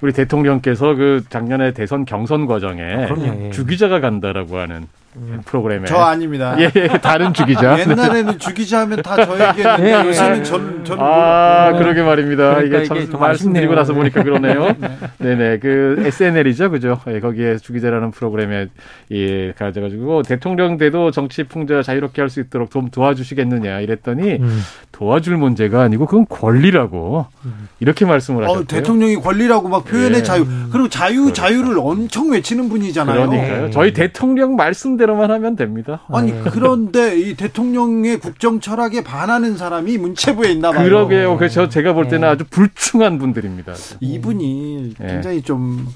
우리 0.00 0.12
대통령께서 0.12 0.94
그 0.94 1.22
작년에 1.28 1.72
대선 1.74 2.06
경선 2.06 2.46
과정에 2.46 2.82
아, 2.82 3.08
예. 3.18 3.50
주기자가 3.50 4.00
간다라고 4.00 4.58
하는 4.58 4.76
음. 4.76 5.01
프로그램에 5.44 5.86
저 5.86 5.98
아닙니다. 5.98 6.56
예, 6.58 6.70
예 6.74 6.88
다른 6.98 7.32
주기자. 7.32 7.78
옛날에는 7.80 8.38
주기자 8.38 8.80
하면 8.80 9.02
다 9.02 9.24
저에게는 9.24 9.76
예, 9.86 10.08
요새는 10.08 10.42
전, 10.42 10.84
전 10.84 10.98
아, 11.00 11.68
뭐, 11.70 11.78
그러게 11.78 12.02
말입니다. 12.02 12.56
그러니까 12.56 12.78
이게 12.78 12.86
참 12.86 12.96
이게 12.96 13.16
말씀드리고 13.16 13.74
나서 13.74 13.94
보니까 13.94 14.22
그러네요. 14.24 14.74
네, 15.18 15.36
네. 15.36 15.58
그 15.58 16.02
SNL이죠, 16.04 16.70
그죠? 16.70 16.98
예, 17.06 17.20
거기에 17.20 17.58
주기자라는 17.58 18.10
프로그램에 18.10 18.66
예, 19.12 19.52
가져가지고 19.52 20.22
대통령 20.22 20.76
대도 20.76 21.12
정치 21.12 21.44
풍자 21.44 21.82
자유롭게 21.82 22.20
할 22.20 22.32
수 22.32 22.40
있도록 22.40 22.70
좀 22.70 22.88
도와주시겠느냐 22.88 23.80
이랬더니 23.80 24.32
음. 24.40 24.60
도와줄 24.90 25.36
문제가 25.36 25.82
아니고 25.82 26.06
그건 26.06 26.26
권리라고 26.28 27.26
음. 27.44 27.68
이렇게 27.78 28.04
말씀을 28.04 28.42
어, 28.42 28.46
하셨어요. 28.46 28.62
어, 28.62 28.66
대통령이 28.66 29.16
권리라고 29.16 29.68
막 29.68 29.84
표현의 29.84 30.20
예. 30.20 30.22
자유 30.22 30.46
그리고 30.72 30.88
자유 30.88 31.24
그렇죠. 31.24 31.34
자유를 31.34 31.78
엄청 31.78 32.32
외치는 32.32 32.68
분이잖아요. 32.68 33.28
그러니까요. 33.28 33.70
저희 33.70 33.92
대통령 33.92 34.56
말씀 34.56 34.96
대로만 35.02 35.32
하면 35.32 35.56
됩니다. 35.56 36.02
아니 36.12 36.30
네. 36.30 36.42
그런데 36.44 37.18
이 37.18 37.34
대통령의 37.34 38.18
국정 38.20 38.60
철학에 38.60 39.02
반하는 39.02 39.56
사람이 39.56 39.98
문체부에 39.98 40.52
있나 40.52 40.70
봐요. 40.70 40.84
그러게요. 40.84 41.36
그래서 41.38 41.68
제가 41.68 41.92
볼 41.92 42.04
때는 42.04 42.20
네. 42.20 42.26
아주 42.28 42.44
불충한 42.48 43.18
분들입니다. 43.18 43.74
이분이 44.00 44.94
굉장히 44.96 45.42
좀 45.42 45.88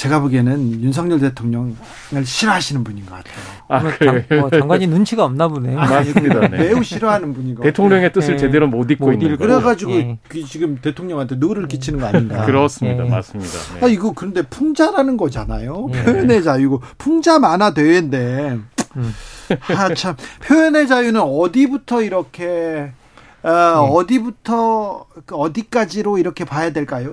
제가 0.00 0.20
보기에는 0.20 0.80
윤석열 0.80 1.20
대통령을 1.20 1.74
싫어하시는 2.24 2.82
분인 2.84 3.04
것 3.04 3.16
같아요. 3.16 3.34
아, 3.68 3.82
그래요? 3.82 4.24
장, 4.26 4.40
뭐 4.40 4.48
장관이 4.48 4.86
눈치가 4.86 5.26
없나 5.26 5.46
보네. 5.46 5.76
아, 5.76 5.84
맞습니다. 5.84 6.48
네. 6.48 6.56
매우 6.56 6.82
싫어하는 6.82 7.34
분인 7.34 7.54
것 7.54 7.64
대통령의 7.64 8.10
뜻을 8.10 8.36
네. 8.36 8.38
제대로 8.38 8.66
못 8.66 8.90
읽고 8.90 9.04
못 9.04 9.12
있는 9.12 9.36
그래가지고 9.36 9.90
네. 9.90 10.18
지금 10.48 10.78
대통령한테 10.80 11.36
누를 11.36 11.68
끼치는 11.68 12.00
거 12.00 12.06
아닌가. 12.06 12.44
그렇습니다. 12.48 13.04
네. 13.04 13.10
맞습니다. 13.10 13.52
네. 13.74 13.84
아, 13.84 13.88
이거 13.88 14.14
그런데 14.14 14.40
풍자라는 14.40 15.18
거잖아요. 15.18 15.88
표현의 15.88 16.44
자유고 16.44 16.80
풍자 16.96 17.38
만화 17.38 17.74
대회인데 17.74 18.58
음. 18.96 19.14
아, 19.76 19.92
참 19.92 20.16
표현의 20.46 20.88
자유는 20.88 21.20
어디부터 21.20 22.00
이렇게 22.00 22.92
어, 23.42 23.50
어디부터 23.50 25.04
그 25.26 25.34
어디까지로 25.34 26.16
이렇게 26.16 26.46
봐야 26.46 26.72
될까요? 26.72 27.12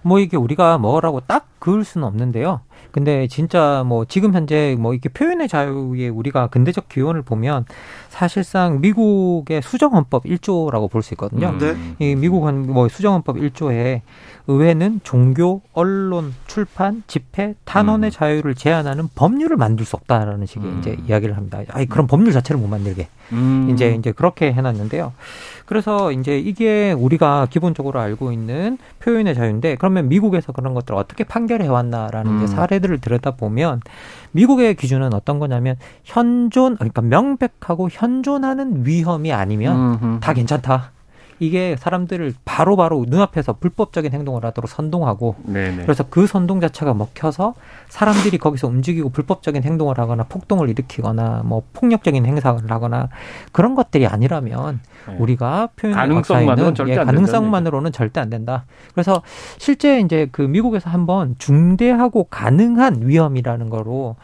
뭐 0.00 0.20
이게 0.20 0.38
우리가 0.38 0.78
뭐라고 0.78 1.20
딱 1.20 1.48
그을 1.64 1.82
수는 1.82 2.06
없는데요. 2.06 2.60
근데 2.90 3.26
진짜 3.26 3.84
뭐 3.86 4.04
지금 4.04 4.34
현재 4.34 4.76
뭐 4.78 4.92
이렇게 4.92 5.08
표현의 5.08 5.48
자유에 5.48 6.08
우리가 6.08 6.48
근대적 6.48 6.90
기원을 6.90 7.22
보면 7.22 7.64
사실상 8.10 8.82
미국의 8.82 9.62
수정헌법 9.62 10.24
1조라고 10.24 10.90
볼 10.90 11.02
수 11.02 11.14
있거든요. 11.14 11.48
음. 11.48 11.58
네. 11.58 11.74
이 12.06 12.14
미국은 12.16 12.70
뭐 12.70 12.88
수정헌법 12.88 13.36
1조에 13.36 14.02
의회는 14.46 15.00
종교, 15.04 15.62
언론, 15.72 16.34
출판, 16.46 17.02
집회, 17.06 17.54
탄원의 17.64 18.10
음. 18.10 18.12
자유를 18.12 18.54
제한하는 18.54 19.08
법률을 19.14 19.56
만들 19.56 19.86
수 19.86 19.96
없다라는 19.96 20.44
식의 20.44 20.68
음. 20.68 20.78
이제 20.80 20.98
이야기를 21.08 21.34
합니다. 21.38 21.60
아니 21.70 21.86
그런 21.86 22.06
법률 22.06 22.34
자체를 22.34 22.60
못 22.60 22.68
만들게 22.68 23.08
음. 23.32 23.70
이제 23.72 23.94
이제 23.98 24.12
그렇게 24.12 24.52
해놨는데요. 24.52 25.14
그래서 25.64 26.12
이제 26.12 26.38
이게 26.38 26.92
우리가 26.92 27.46
기본적으로 27.48 28.00
알고 28.00 28.32
있는 28.32 28.76
표현의 29.00 29.34
자유인데 29.34 29.76
그러면 29.76 30.08
미국에서 30.10 30.52
그런 30.52 30.74
것들을 30.74 30.98
어떻게 30.98 31.24
판결 31.24 31.53
해 31.62 31.68
왔나라는 31.68 32.42
음. 32.42 32.46
사례들을 32.46 32.98
들여다 32.98 33.32
보면 33.32 33.80
미국의 34.32 34.74
기준은 34.74 35.14
어떤 35.14 35.38
거냐면 35.38 35.76
현존 36.04 36.76
그러니까 36.76 37.02
명백하고 37.02 37.88
현존하는 37.90 38.86
위험이 38.86 39.32
아니면 39.32 39.76
음흠. 39.76 40.20
다 40.20 40.32
괜찮다. 40.32 40.92
이게 41.38 41.76
사람들을 41.78 42.34
바로바로 42.44 43.00
바로 43.00 43.04
눈앞에서 43.08 43.54
불법적인 43.54 44.12
행동을 44.12 44.44
하도록 44.44 44.68
선동하고 44.68 45.36
네네. 45.44 45.82
그래서 45.82 46.04
그 46.08 46.26
선동 46.26 46.60
자체가 46.60 46.94
먹혀서 46.94 47.54
사람들이 47.88 48.38
거기서 48.38 48.68
움직이고 48.68 49.10
불법적인 49.10 49.62
행동을 49.62 49.98
하거나 49.98 50.24
폭동을 50.24 50.68
일으키거나 50.68 51.42
뭐 51.44 51.62
폭력적인 51.72 52.24
행사를 52.24 52.70
하거나 52.70 53.08
그런 53.52 53.74
것들이 53.74 54.06
아니라면 54.06 54.80
네. 55.08 55.16
우리가 55.18 55.70
표현 55.76 55.94
가능성만으로는 55.94 56.74
절대 56.74 56.92
예, 56.92 56.96
가능성만으로는 56.96 57.92
절대 57.92 58.20
안 58.20 58.30
된다. 58.30 58.64
그래서 58.92 59.22
실제 59.58 60.00
이제 60.00 60.28
그 60.30 60.42
미국에서 60.42 60.90
한번 60.90 61.34
중대하고 61.38 62.24
가능한 62.24 63.06
위험이라는 63.06 63.70
거로 63.70 64.16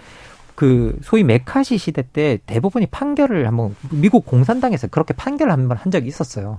그 0.55 0.99
소위 1.03 1.25
메카시 1.25 1.79
시대 1.79 2.03
때 2.03 2.39
대부분이 2.45 2.87
판결을 2.87 3.47
한번 3.47 3.75
미국 3.91 4.27
공산당에서 4.27 4.89
그렇게 4.89 5.15
판결을 5.15 5.51
한번 5.51 5.79
한 5.79 5.91
적이 5.91 6.09
있었어요. 6.09 6.59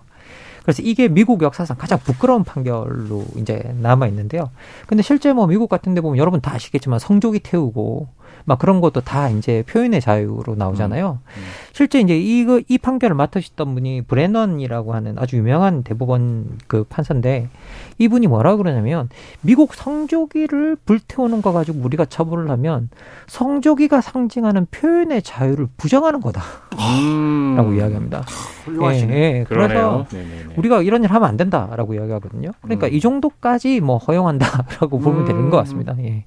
그래서 0.63 0.81
이게 0.83 1.07
미국 1.07 1.41
역사상 1.41 1.77
가장 1.77 1.99
부끄러운 1.99 2.43
판결로 2.43 3.25
이제 3.35 3.73
남아 3.79 4.07
있는데요. 4.07 4.51
근데 4.87 5.03
실제 5.03 5.33
뭐 5.33 5.47
미국 5.47 5.69
같은 5.69 5.93
데 5.93 6.01
보면 6.01 6.17
여러분 6.17 6.41
다 6.41 6.53
아시겠지만 6.53 6.99
성조기 6.99 7.39
태우고 7.39 8.07
막 8.45 8.59
그런 8.59 8.81
것도 8.81 9.01
다 9.01 9.29
이제 9.29 9.63
표현의 9.67 10.01
자유로 10.01 10.55
나오잖아요. 10.55 11.19
음, 11.23 11.39
음. 11.39 11.43
실제 11.73 11.99
이제 11.99 12.17
이거 12.17 12.61
이 12.67 12.77
판결을 12.77 13.15
맡으셨던 13.15 13.73
분이 13.73 14.03
브레넌이라고 14.03 14.93
하는 14.93 15.17
아주 15.17 15.37
유명한 15.37 15.83
대법원 15.83 16.59
그 16.67 16.83
판사인데 16.83 17.49
이분이 17.97 18.27
뭐라 18.27 18.55
그러냐면 18.55 19.09
미국 19.41 19.73
성조기를 19.73 20.77
불태우는 20.85 21.41
거 21.41 21.53
가지고 21.53 21.79
우리가 21.83 22.05
처벌을 22.05 22.49
하면 22.49 22.89
성조기가 23.27 24.01
상징하는 24.01 24.67
표현의 24.71 25.21
자유를 25.21 25.67
부정하는 25.77 26.19
거다라고 26.21 26.79
음. 26.79 27.77
이야기합니다. 27.77 28.23
훌륭하시네. 28.65 29.13
예, 29.13 29.39
예. 29.39 29.45
그래서 29.47 30.05
네네네. 30.11 30.55
우리가 30.57 30.81
이런 30.81 31.03
일 31.03 31.11
하면 31.11 31.29
안 31.29 31.37
된다라고 31.37 31.93
이야기하거든요. 31.93 32.51
그러니까 32.61 32.87
음. 32.87 32.93
이 32.93 32.99
정도까지 32.99 33.81
뭐 33.81 33.97
허용한다라고 33.97 34.99
보면 34.99 35.25
되는 35.25 35.49
것 35.49 35.57
같습니다. 35.57 35.95
예. 35.99 36.25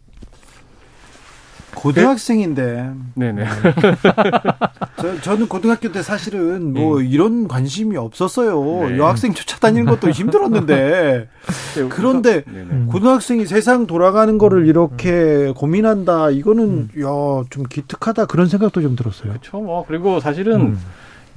고등학생인데. 1.74 2.90
네네. 3.14 3.44
저, 4.96 5.20
저는 5.20 5.48
고등학교 5.48 5.92
때 5.92 6.02
사실은 6.02 6.72
뭐 6.72 7.00
네. 7.00 7.06
이런 7.06 7.48
관심이 7.48 7.96
없었어요. 7.96 8.88
네. 8.88 8.98
여학생 8.98 9.34
쫓아다니는 9.34 9.86
것도 9.86 10.10
힘들었는데. 10.10 11.28
네, 11.76 11.88
그런데 11.88 12.42
네네. 12.44 12.86
고등학생이 12.86 13.46
세상 13.46 13.86
돌아가는 13.86 14.38
거를 14.38 14.66
이렇게 14.66 15.10
음. 15.10 15.54
고민한다. 15.54 16.30
이거는 16.30 16.88
음. 16.94 17.02
야, 17.02 17.44
좀 17.50 17.64
기특하다. 17.64 18.26
그런 18.26 18.48
생각도 18.48 18.80
좀 18.80 18.96
들었어요. 18.96 19.30
그렇죠. 19.30 19.60
뭐 19.60 19.84
그리고 19.86 20.20
사실은 20.20 20.60
음. 20.60 20.80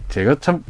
제가 0.10 0.36
참 0.39 0.63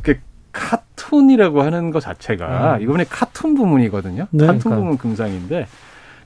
카툰이라고 0.52 1.62
하는 1.62 1.92
것 1.92 2.00
자체가 2.00 2.78
음. 2.78 2.82
이번에 2.82 3.06
카툰 3.08 3.54
부문이거든요. 3.56 4.28
네, 4.32 4.46
카툰 4.46 4.60
그러니까. 4.60 4.76
부문 4.82 4.98
금상인데 4.98 5.68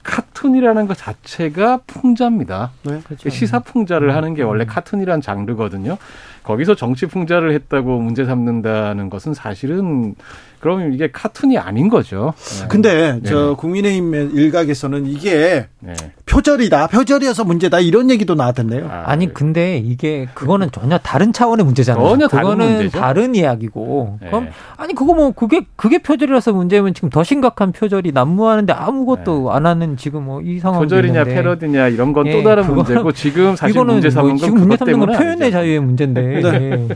카툰이라는 0.03 0.88
것 0.88 0.98
자체가 0.98 1.81
풍자입니다. 1.88 2.72
네, 2.84 3.00
그렇죠. 3.03 3.29
시사 3.29 3.60
풍자를 3.60 4.10
음. 4.10 4.15
하는 4.15 4.34
게 4.34 4.43
원래 4.43 4.65
카툰이란 4.65 5.22
장르거든요. 5.22 5.98
거기서 6.43 6.76
정치 6.76 7.06
풍자를 7.06 7.54
했다고 7.54 7.99
문제 7.99 8.26
삼는다는 8.26 9.10
것은 9.10 9.34
사실은 9.34 10.15
그럼 10.62 10.93
이게 10.93 11.10
카툰이 11.12 11.58
아닌 11.58 11.89
거죠. 11.89 12.34
네. 12.62 12.67
근데 12.67 13.13
네. 13.13 13.21
저 13.26 13.56
국민의힘 13.56 14.36
일각에서는 14.36 15.08
이게 15.08 15.67
네. 15.80 15.93
표절이다, 16.26 16.88
표절이어서 16.88 17.43
문제다 17.43 17.80
이런 17.80 18.10
얘기도 18.10 18.36
나왔던데요. 18.36 18.89
아, 18.89 19.15
니 19.15 19.34
근데 19.34 19.78
이게 19.78 20.28
그거는 20.34 20.71
전혀 20.71 20.97
다른 20.97 21.34
차원의 21.34 21.65
문제잖아요. 21.65 22.08
전혀 22.08 22.28
그거는 22.28 22.89
다른, 22.89 22.89
다른 22.89 23.36
이야기고. 23.36 24.19
네. 24.21 24.28
그럼 24.28 24.50
아니 24.78 24.93
그거 24.93 25.13
뭐 25.13 25.32
그게 25.32 25.65
그게 25.76 25.97
표절이라서 25.97 26.54
문제면 26.54 26.93
지금 26.93 27.10
더 27.10 27.24
심각한 27.24 27.71
표절이 27.71 28.12
난무하는데 28.12 28.71
아무것도 28.71 29.50
네. 29.50 29.56
안 29.56 29.65
하는 29.65 29.97
지금 29.97 30.26
뭐 30.26 30.41
이 30.43 30.60
상황 30.60 30.82
표절이냐 30.82 31.24
패러디냐 31.24 31.88
이런 31.89 32.13
건또 32.13 32.30
예, 32.30 32.43
다른 32.43 32.74
문제고 32.74 33.12
지금 33.13 33.56
사실 33.56 33.84
문제 33.84 34.10
삼은 34.10 34.30
건 34.30 34.38
지금 34.38 34.60
문제 34.60 34.78
삼는 34.78 35.00
건 35.00 35.17
표현의 35.17 35.52
자유의 35.52 35.80
문제인데. 35.80 36.21
네. 36.21 36.88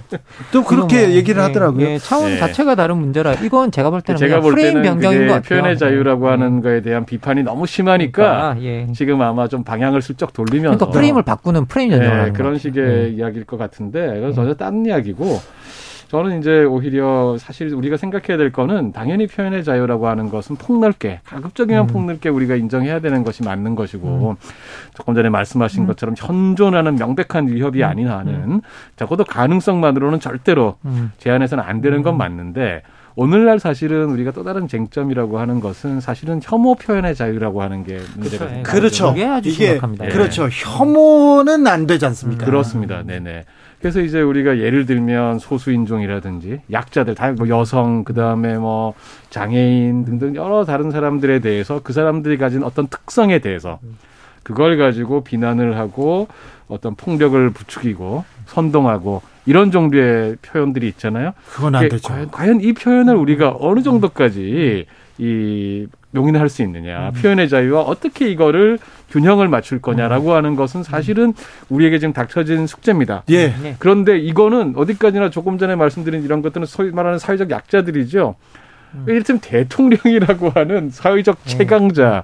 또 0.52 0.64
그렇게 0.64 1.08
뭐, 1.08 1.16
얘기를 1.16 1.42
하더라고요. 1.42 1.98
차원 2.00 2.38
자체가 2.38 2.76
다른 2.76 2.98
문제라. 2.98 3.34
이거 3.36 3.55
이건 3.56 3.72
제가 3.72 3.90
볼 3.90 4.02
때는 4.02 4.20
제가 4.20 4.42
볼 4.42 4.54
프레임 4.54 4.82
변경인 4.82 5.28
것 5.28 5.34
같아요. 5.36 5.62
표현의 5.62 5.78
자유라고 5.78 6.28
하는 6.28 6.48
음. 6.58 6.62
거에 6.62 6.82
대한 6.82 7.06
비판이 7.06 7.44
너무 7.44 7.66
심하니까 7.66 8.54
그러니까, 8.54 8.62
예. 8.62 8.92
지금 8.92 9.22
아마 9.22 9.48
좀 9.48 9.64
방향을 9.64 10.02
슬쩍 10.02 10.34
돌리면서 10.34 10.78
그러니까 10.78 10.98
프레임을 10.98 11.24
바꾸는 11.24 11.66
프레임 11.66 11.92
변경을 11.92 12.26
네, 12.26 12.32
그런 12.32 12.58
식의 12.58 12.86
네. 12.86 13.10
이야기일 13.10 13.46
것 13.46 13.58
같은데 13.58 14.16
그건 14.16 14.34
전혀 14.34 14.54
딴 14.56 14.86
이야기고 14.86 15.40
저는 16.10 16.40
이제 16.40 16.64
오히려 16.64 17.38
사실 17.40 17.74
우리가 17.74 17.98
생각해야 17.98 18.38
될 18.38 18.52
거는 18.52 18.92
당연히 18.92 19.26
표현의 19.26 19.64
자유라고 19.64 20.08
하는 20.08 20.30
것은 20.30 20.58
폭넓게 20.58 21.22
가급적이면 21.24 21.86
음. 21.86 21.88
폭넓게 21.88 22.30
우리가 22.30 22.56
인정해야 22.56 23.00
되는 23.00 23.24
것이 23.24 23.44
맞는 23.44 23.76
것이고 23.76 24.32
음. 24.32 24.36
조금 24.94 25.16
전에 25.16 25.30
말씀하신 25.30 25.84
음. 25.84 25.88
것처럼 25.88 26.16
현존하는 26.18 26.96
명백한 26.96 27.48
위협이 27.48 27.84
음. 27.84 27.88
아닌 27.88 28.10
한은 28.10 28.34
음. 28.34 28.62
적어도 28.98 29.24
가능성만으로는 29.24 30.20
절대로 30.20 30.76
음. 30.86 31.12
제한해서는 31.18 31.64
안 31.64 31.82
되는 31.82 32.04
건 32.04 32.18
맞는데 32.18 32.84
오늘날 33.18 33.60
사실은 33.60 34.10
우리가 34.10 34.32
또 34.32 34.44
다른 34.44 34.68
쟁점이라고 34.68 35.40
하는 35.40 35.62
것은 35.62 36.02
사실은 36.02 36.42
혐오 36.44 36.76
표현의 36.76 37.16
자유라고 37.16 37.62
하는 37.62 37.86
게 37.86 38.00
문제가 38.18 38.46
그렇죠. 38.48 38.64
그렇죠. 38.64 39.12
이게 39.16 39.26
아주 39.26 39.50
이게 39.50 39.66
심각합니다. 39.68 40.06
그렇죠. 40.08 40.50
혐오는 40.52 41.66
안 41.66 41.88
되지 41.88 42.06
않습니까? 42.08 42.46
그렇습니다. 42.46 43.04
네네. 43.04 43.46
그래서 43.80 44.02
이제 44.02 44.20
우리가 44.22 44.58
예를 44.58 44.86
들면 44.86 45.40
소수인종이라든지 45.40 46.62
약자들, 46.72 47.16
다뭐 47.16 47.48
여성, 47.50 48.04
그 48.04 48.14
다음에 48.14 48.58
뭐 48.58 48.96
장애인 49.30 50.06
등등 50.06 50.36
여러 50.36 50.66
다른 50.66 50.92
사람들에 50.92 51.40
대해서 51.40 51.82
그 51.84 51.94
사람들이 51.94 52.38
가진 52.38 52.64
어떤 52.64 52.88
특성에 52.88 53.40
대해서 53.40 53.80
그걸 54.44 54.78
가지고 54.78 55.24
비난을 55.24 55.78
하고 55.78 56.28
어떤 56.68 56.96
폭력을 56.96 57.50
부추기고 57.52 58.26
선동하고 58.48 59.22
이런 59.46 59.72
정도의 59.72 60.38
표현들이 60.42 60.88
있잖아요. 60.90 61.34
그건 61.52 61.76
안 61.76 61.88
되죠. 61.90 62.08
과연, 62.08 62.32
과연 62.32 62.62
이 62.62 62.74
표현을 62.74 63.16
우리가 63.16 63.56
어느 63.60 63.82
정도까지 63.82 64.86
이 65.18 65.88
용인할 66.14 66.50
수 66.50 66.62
있느냐. 66.64 67.10
음. 67.10 67.22
표현의 67.22 67.50
자유와 67.50 67.82
어떻게 67.82 68.30
이거를 68.30 68.80
균형을 69.10 69.48
맞출 69.48 69.82
거냐라고 69.82 70.32
음. 70.32 70.36
하는 70.36 70.56
것은 70.56 70.84
사실은 70.84 71.34
우리에게 71.70 72.00
지금 72.00 72.14
닥쳐진 72.14 72.68
숙제입니다. 72.68 73.24
예. 73.30 73.48
네. 73.48 73.76
그런데 73.80 74.18
이거는 74.18 74.74
어디까지나 74.76 75.30
조금 75.30 75.58
전에 75.58 75.76
말씀드린 75.76 76.24
이런 76.24 76.42
것들은 76.42 76.66
소위 76.66 76.92
말하는 76.92 77.20
사회적 77.20 77.50
약자들이죠. 77.52 78.36
음. 78.96 79.06
이를테면 79.08 79.42
대통령이라고 79.42 80.52
하는 80.52 80.90
사회적 80.90 81.44
네. 81.44 81.58
최강자에 81.58 82.24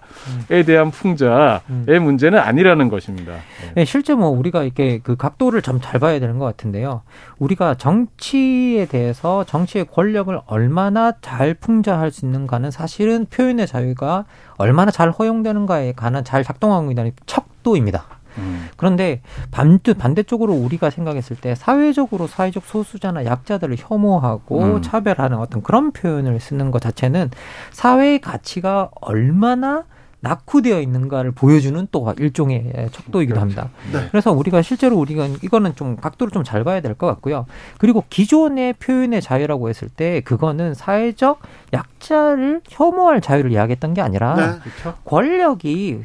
음. 0.52 0.64
대한 0.66 0.92
풍자의 0.92 1.60
음. 1.70 2.04
문제는 2.04 2.40
아니라는 2.40 2.88
것입니다. 2.90 3.34
네. 3.34 3.72
네, 3.76 3.86
실제 3.86 4.16
뭐 4.16 4.30
우리가 4.30 4.64
이렇게 4.64 5.00
그 5.04 5.16
각도를 5.18 5.62
좀 5.62 5.82
잘 5.82 6.00
봐야 6.00 6.20
되는 6.20 6.38
것 6.38 6.46
같은데요. 6.46 7.02
우리가 7.40 7.76
정치에 7.76 8.86
대해서 8.86 9.44
정치의 9.44 9.86
권력을 9.86 10.40
얼마나 10.46 11.14
잘 11.22 11.54
풍자할 11.54 12.12
수 12.12 12.26
있는가는 12.26 12.72
사실은 12.72 13.26
표현의 13.26 13.68
자유가 13.68 14.26
얼마나 14.58 14.92
잘 14.92 15.10
허용되는가에 15.10 15.94
관한 15.94 16.24
잘 16.24 16.44
작동하고 16.44 16.92
있다는 16.92 17.12
척도입니다. 17.26 18.06
음. 18.38 18.68
그런데 18.78 19.22
반대, 19.52 19.94
반대쪽으로 19.94 20.54
우리가 20.54 20.90
생각했을 20.90 21.36
때 21.36 21.56
사회적으로 21.56 22.28
사회적 22.28 22.64
소수자나 22.66 23.26
약자들을 23.26 23.76
혐오하고 23.78 24.64
음. 24.64 24.82
차별하는 24.82 25.38
어떤 25.38 25.62
그런 25.62 25.92
표현을 25.92 26.40
쓰는 26.40 26.72
것 26.72 26.82
자체는 26.82 27.32
사회의 27.72 28.20
가치가 28.20 28.90
얼마나 29.02 29.86
낙후되어 30.22 30.80
있는가를 30.82 31.32
보여주는 31.32 31.88
또 31.92 32.14
일종의 32.18 32.90
척도이기도 32.92 33.40
그렇죠. 33.40 33.40
합니다. 33.40 33.70
네. 33.92 34.08
그래서 34.12 34.32
우리가 34.32 34.62
실제로 34.62 34.98
우리가 34.98 35.28
이거는 35.42 35.76
좀 35.76 35.96
각도를 35.98 36.32
좀 36.32 36.44
잘 36.44 36.64
봐야 36.64 36.80
될 36.82 36.96
것 36.96 37.08
같고요. 37.08 37.46
그리고 37.78 38.04
기존의 38.10 38.74
표현의 38.74 39.22
자유라고 39.22 39.70
했을 39.70 39.90
때 39.90 40.22
그거는 40.22 40.74
사회적 40.74 41.40
약자를 41.74 42.62
혐오할 42.70 43.22
자유를 43.22 43.52
이야기했던 43.52 43.94
게 43.94 44.02
아니라 44.02 44.36
네. 44.36 44.60
그렇죠. 44.60 44.98
권력이 45.06 46.02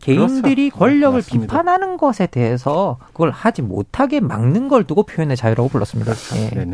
개인들이 0.00 0.70
그렇죠. 0.70 0.78
권력을 0.78 1.22
네, 1.22 1.38
비판하는 1.40 1.96
것에 1.96 2.26
대해서 2.26 2.98
그걸 3.12 3.30
하지 3.30 3.62
못하게 3.62 4.20
막는 4.20 4.68
걸 4.68 4.84
두고 4.84 5.02
표현의 5.04 5.36
자유라고 5.36 5.68
불렀습니다. 5.70 6.12
예. 6.36 6.70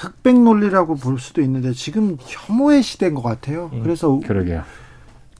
흑백 0.00 0.40
논리라고 0.40 0.96
볼 0.96 1.18
수도 1.18 1.40
있는데 1.42 1.72
지금 1.72 2.16
혐오의 2.20 2.82
시대인 2.82 3.14
것 3.14 3.22
같아요. 3.22 3.70
예. 3.74 3.80
그래서 3.80 4.20
그러게요. 4.26 4.62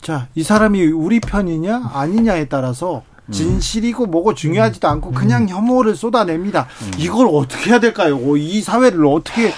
자, 0.03 0.27
이 0.35 0.43
사람이 0.43 0.85
우리 0.87 1.21
편이냐 1.21 1.93
아니냐에 1.95 2.47
따라서 2.47 3.03
음. 3.27 3.33
진실이고 3.33 4.07
뭐고 4.07 4.35
중요하지도 4.35 4.89
않고 4.89 5.11
음. 5.11 5.15
그냥 5.15 5.49
혐오를 5.49 5.95
쏟아냅니다. 5.95 6.67
음. 6.83 6.91
이걸 6.99 7.29
어떻게 7.33 7.71
해야 7.71 7.79
될까요? 7.79 8.19
이 8.37 8.61
사회를 8.61 9.07
어떻게 9.07 9.53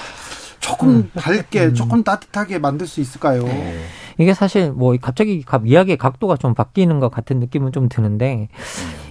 조금 0.64 1.10
밝게, 1.14 1.74
조금 1.74 2.02
따뜻하게 2.02 2.58
만들 2.58 2.86
수 2.86 3.02
있을까요? 3.02 3.42
네. 3.42 3.80
이게 4.16 4.32
사실 4.32 4.72
뭐 4.72 4.96
갑자기 5.00 5.44
이야기의 5.66 5.98
각도가 5.98 6.36
좀 6.36 6.54
바뀌는 6.54 7.00
것 7.00 7.10
같은 7.10 7.38
느낌은 7.38 7.72
좀 7.72 7.88
드는데 7.90 8.48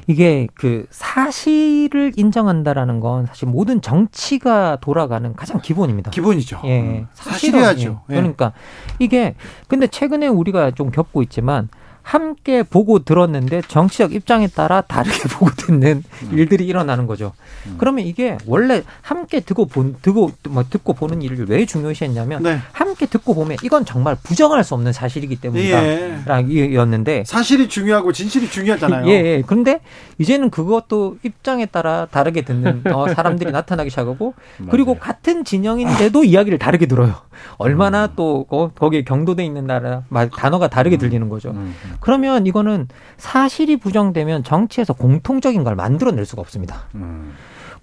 이게 0.07 0.47
그 0.55 0.87
사실을 0.89 2.13
인정한다라는 2.15 2.99
건 2.99 3.27
사실 3.27 3.47
모든 3.47 3.81
정치가 3.81 4.77
돌아가는 4.81 5.35
가장 5.35 5.61
기본입니다. 5.61 6.09
기본이죠. 6.09 6.61
예. 6.65 6.81
음. 6.81 7.07
사실이야죠. 7.13 8.01
예. 8.09 8.13
그러니까 8.15 8.53
이게 8.97 9.35
근데 9.67 9.85
최근에 9.85 10.27
우리가 10.27 10.71
좀 10.71 10.89
겪고 10.89 11.21
있지만 11.21 11.69
함께 12.03 12.63
보고 12.63 12.99
들었는데 12.99 13.61
정치적 13.67 14.13
입장에 14.13 14.47
따라 14.47 14.81
다르게 14.81 15.17
보고 15.33 15.49
듣는 15.51 16.03
음. 16.23 16.29
일들이 16.37 16.65
일어나는 16.65 17.07
거죠. 17.07 17.31
음. 17.65 17.75
그러면 17.79 18.05
이게 18.05 18.37
원래 18.45 18.83
함께 19.01 19.39
듣고 19.39 19.65
본 19.65 19.95
듣고 20.01 20.31
뭐 20.49 20.63
듣고 20.69 20.93
보는 20.93 21.21
일을 21.21 21.49
왜 21.49 21.65
중요시했냐면 21.65 22.43
네. 22.43 22.59
함께 22.73 23.05
듣고 23.05 23.33
보면 23.33 23.57
이건 23.63 23.85
정말 23.85 24.17
부정할 24.21 24.63
수 24.63 24.73
없는 24.75 24.91
사실이기 24.91 25.37
때문이다라였는데 25.37 27.19
예. 27.19 27.23
사실이 27.25 27.69
중요하고 27.69 28.11
진실이 28.11 28.49
중요하잖아요. 28.49 29.07
예, 29.07 29.11
예. 29.11 29.43
그런데 29.45 29.79
이제는 30.17 30.49
그것도 30.49 31.17
입장에 31.23 31.65
따라 31.65 32.05
다르게 32.11 32.41
듣는 32.41 32.83
어, 32.93 33.07
사람들이 33.13 33.49
나타나기 33.53 33.89
시작하고 33.89 34.33
그리고 34.69 34.95
같은 34.95 35.45
진영인데도 35.45 36.25
이야기를 36.25 36.59
다르게 36.59 36.85
들어요. 36.85 37.15
얼마나 37.57 38.05
음. 38.05 38.13
또 38.15 38.45
어, 38.49 38.69
거기에 38.69 39.03
경도돼 39.03 39.43
있는 39.43 39.65
나라 39.65 40.03
단어가 40.35 40.67
다르게 40.67 40.97
음. 40.97 40.99
들리는 40.99 41.29
거죠. 41.29 41.55
음. 41.93 41.97
그러면 41.99 42.45
이거는 42.45 42.87
사실이 43.17 43.77
부정되면 43.77 44.43
정치에서 44.43 44.93
공통적인 44.93 45.63
걸 45.63 45.75
만들어낼 45.75 46.25
수가 46.25 46.41
없습니다. 46.41 46.83
음. 46.95 47.33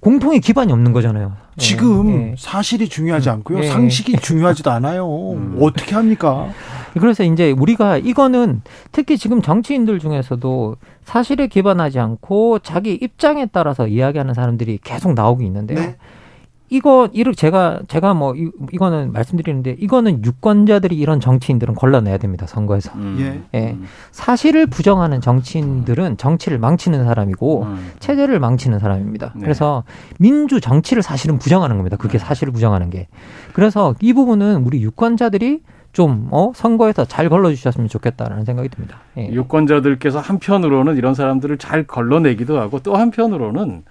공통의 0.00 0.40
기반이 0.40 0.72
없는 0.72 0.92
거잖아요. 0.92 1.32
지금 1.58 2.30
예. 2.30 2.34
사실이 2.38 2.88
중요하지 2.88 3.28
음. 3.28 3.34
않고요. 3.34 3.58
예. 3.64 3.68
상식이 3.68 4.16
중요하지도 4.16 4.70
않아요. 4.72 5.06
음. 5.32 5.58
어떻게 5.60 5.94
합니까? 5.94 6.48
그래서 6.94 7.22
이제 7.22 7.52
우리가 7.52 7.98
이거는 7.98 8.62
특히 8.92 9.18
지금 9.18 9.42
정치인들 9.42 9.98
중에서도 9.98 10.76
사실에 11.04 11.46
기반하지 11.48 12.00
않고 12.00 12.60
자기 12.60 12.94
입장에 12.94 13.46
따라서 13.46 13.86
이야기하는 13.86 14.32
사람들이 14.34 14.78
계속 14.82 15.12
나오고 15.12 15.42
있는데요. 15.42 15.78
네. 15.78 15.96
이거 16.70 17.09
이렇게 17.12 17.35
제가 17.35 17.80
제가 17.88 18.14
뭐 18.14 18.35
이, 18.37 18.50
이거는 18.72 19.12
말씀드리는데 19.12 19.76
이거는 19.80 20.24
유권자들이 20.24 20.96
이런 20.96 21.20
정치인들은 21.20 21.74
걸러내야 21.74 22.18
됩니다 22.18 22.46
선거에서. 22.46 22.92
음. 22.94 23.44
예. 23.54 23.59
예. 23.59 23.76
사실을 24.12 24.66
부정하는 24.66 25.20
정치인들은 25.20 26.16
정치를 26.16 26.59
망치는 26.59 27.04
사람이고 27.04 27.64
음. 27.64 27.90
체제를 27.98 28.38
망치는 28.38 28.78
사람입니다. 28.78 29.33
네. 29.35 29.40
그래서 29.42 29.83
민주 30.18 30.61
정치를 30.61 31.02
사실은 31.02 31.38
부정하는 31.38 31.76
겁니다. 31.76 31.96
그게 31.96 32.18
네. 32.18 32.24
사실을 32.24 32.52
부정하는 32.52 32.88
게. 32.88 33.09
그래서 33.52 33.94
이 34.00 34.12
부분은 34.12 34.62
우리 34.64 34.80
유권자들이 34.83 35.62
좀, 35.92 36.28
어, 36.30 36.52
선거에서 36.54 37.04
잘 37.04 37.28
걸러주셨으면 37.28 37.88
좋겠다라는 37.88 38.44
생각이 38.44 38.68
듭니다. 38.68 38.98
예. 39.18 39.28
유권자들께서 39.28 40.20
한편으로는 40.20 40.96
이런 40.96 41.14
사람들을 41.14 41.59
잘 41.59 41.85
걸러내기도 41.85 42.61
하고 42.61 42.78
또 42.78 42.94
한편으로는 42.94 43.83